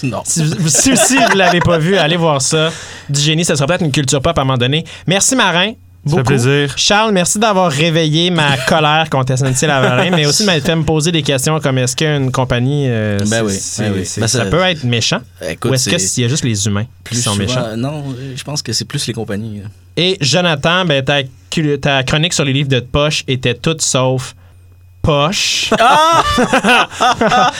Non. 0.03 0.21
Si, 0.23 0.43
vous- 0.43 0.67
si 0.69 0.91
aussi 0.91 1.15
vous 1.17 1.35
l'avez 1.37 1.59
pas 1.59 1.77
vu, 1.79 1.97
allez 1.97 2.17
voir 2.17 2.41
ça. 2.41 2.69
Du 3.09 3.19
génie, 3.19 3.43
ça 3.45 3.55
sera 3.55 3.65
peut-être 3.67 3.81
une 3.83 3.91
culture 3.91 4.21
pop 4.21 4.37
à 4.37 4.41
un 4.41 4.45
moment 4.45 4.57
donné. 4.57 4.83
Merci 5.07 5.35
Marin. 5.35 5.71
Ça 6.07 6.15
fait 6.17 6.21
Beaucoup. 6.23 6.23
plaisir. 6.27 6.73
Charles, 6.77 7.11
merci 7.11 7.39
d'avoir 7.39 7.71
réveillé 7.71 8.29
ma 8.29 8.57
colère 8.67 9.09
contre 9.09 9.35
SNC 9.37 9.67
Lavalin, 9.67 10.09
mais 10.11 10.25
aussi 10.25 10.43
de 10.43 10.47
m'avoir 10.47 10.63
fait 10.65 10.75
me 10.75 10.83
poser 10.83 11.11
des 11.11 11.21
questions 11.23 11.59
comme 11.59 11.77
est-ce 11.77 11.95
qu'une 11.95 12.31
compagnie, 12.31 12.85
euh, 12.87 13.17
Ben 13.27 13.43
oui, 13.45 13.53
ben 13.79 13.91
oui. 13.95 13.99
Ben 14.17 14.27
ça 14.27 14.39
ça- 14.39 14.45
peut 14.45 14.61
être 14.61 14.83
méchant, 14.83 15.19
Écoute, 15.47 15.71
ou 15.71 15.73
est-ce 15.73 15.97
s'il 15.97 16.23
y 16.23 16.25
a 16.25 16.29
juste 16.29 16.43
les 16.43 16.65
humains 16.67 16.83
qui 16.83 16.89
plus 17.03 17.21
sont 17.21 17.31
souvent- 17.33 17.43
méchants? 17.45 17.77
Non, 17.77 18.03
je 18.35 18.43
pense 18.43 18.61
que 18.61 18.73
c'est 18.73 18.85
plus 18.85 19.05
les 19.07 19.13
compagnies. 19.13 19.59
euh. 19.63 19.67
Et 19.97 20.17
Jonathan, 20.21 20.85
ben, 20.85 21.03
ta, 21.03 22.03
chronique 22.03 22.33
sur 22.33 22.45
les 22.45 22.53
livres 22.53 22.69
de 22.69 22.79
poche 22.79 23.23
était 23.27 23.53
toute 23.55 23.81
sauf 23.81 24.35
poche. 25.01 25.69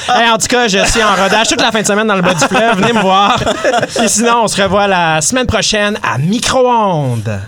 Hey, 0.10 0.30
en 0.30 0.38
tout 0.38 0.48
cas, 0.48 0.68
je 0.68 0.80
suis 0.86 1.02
en 1.04 1.16
rodage 1.16 1.48
toute 1.48 1.62
la 1.62 1.72
fin 1.72 1.82
de 1.82 1.88
semaine 1.88 2.08
dans 2.08 2.16
le 2.16 2.22
bas 2.22 2.34
du 2.34 2.46
fleuve. 2.46 2.78
Venez 2.78 2.94
me 2.94 3.02
voir. 3.02 3.42
Et 4.04 4.08
sinon, 4.08 4.44
on 4.44 4.48
se 4.48 4.62
revoit 4.62 4.88
la 4.88 5.22
semaine 5.22 5.46
prochaine 5.48 5.98
à 6.04 6.18
Micro-ondes. 6.18 7.40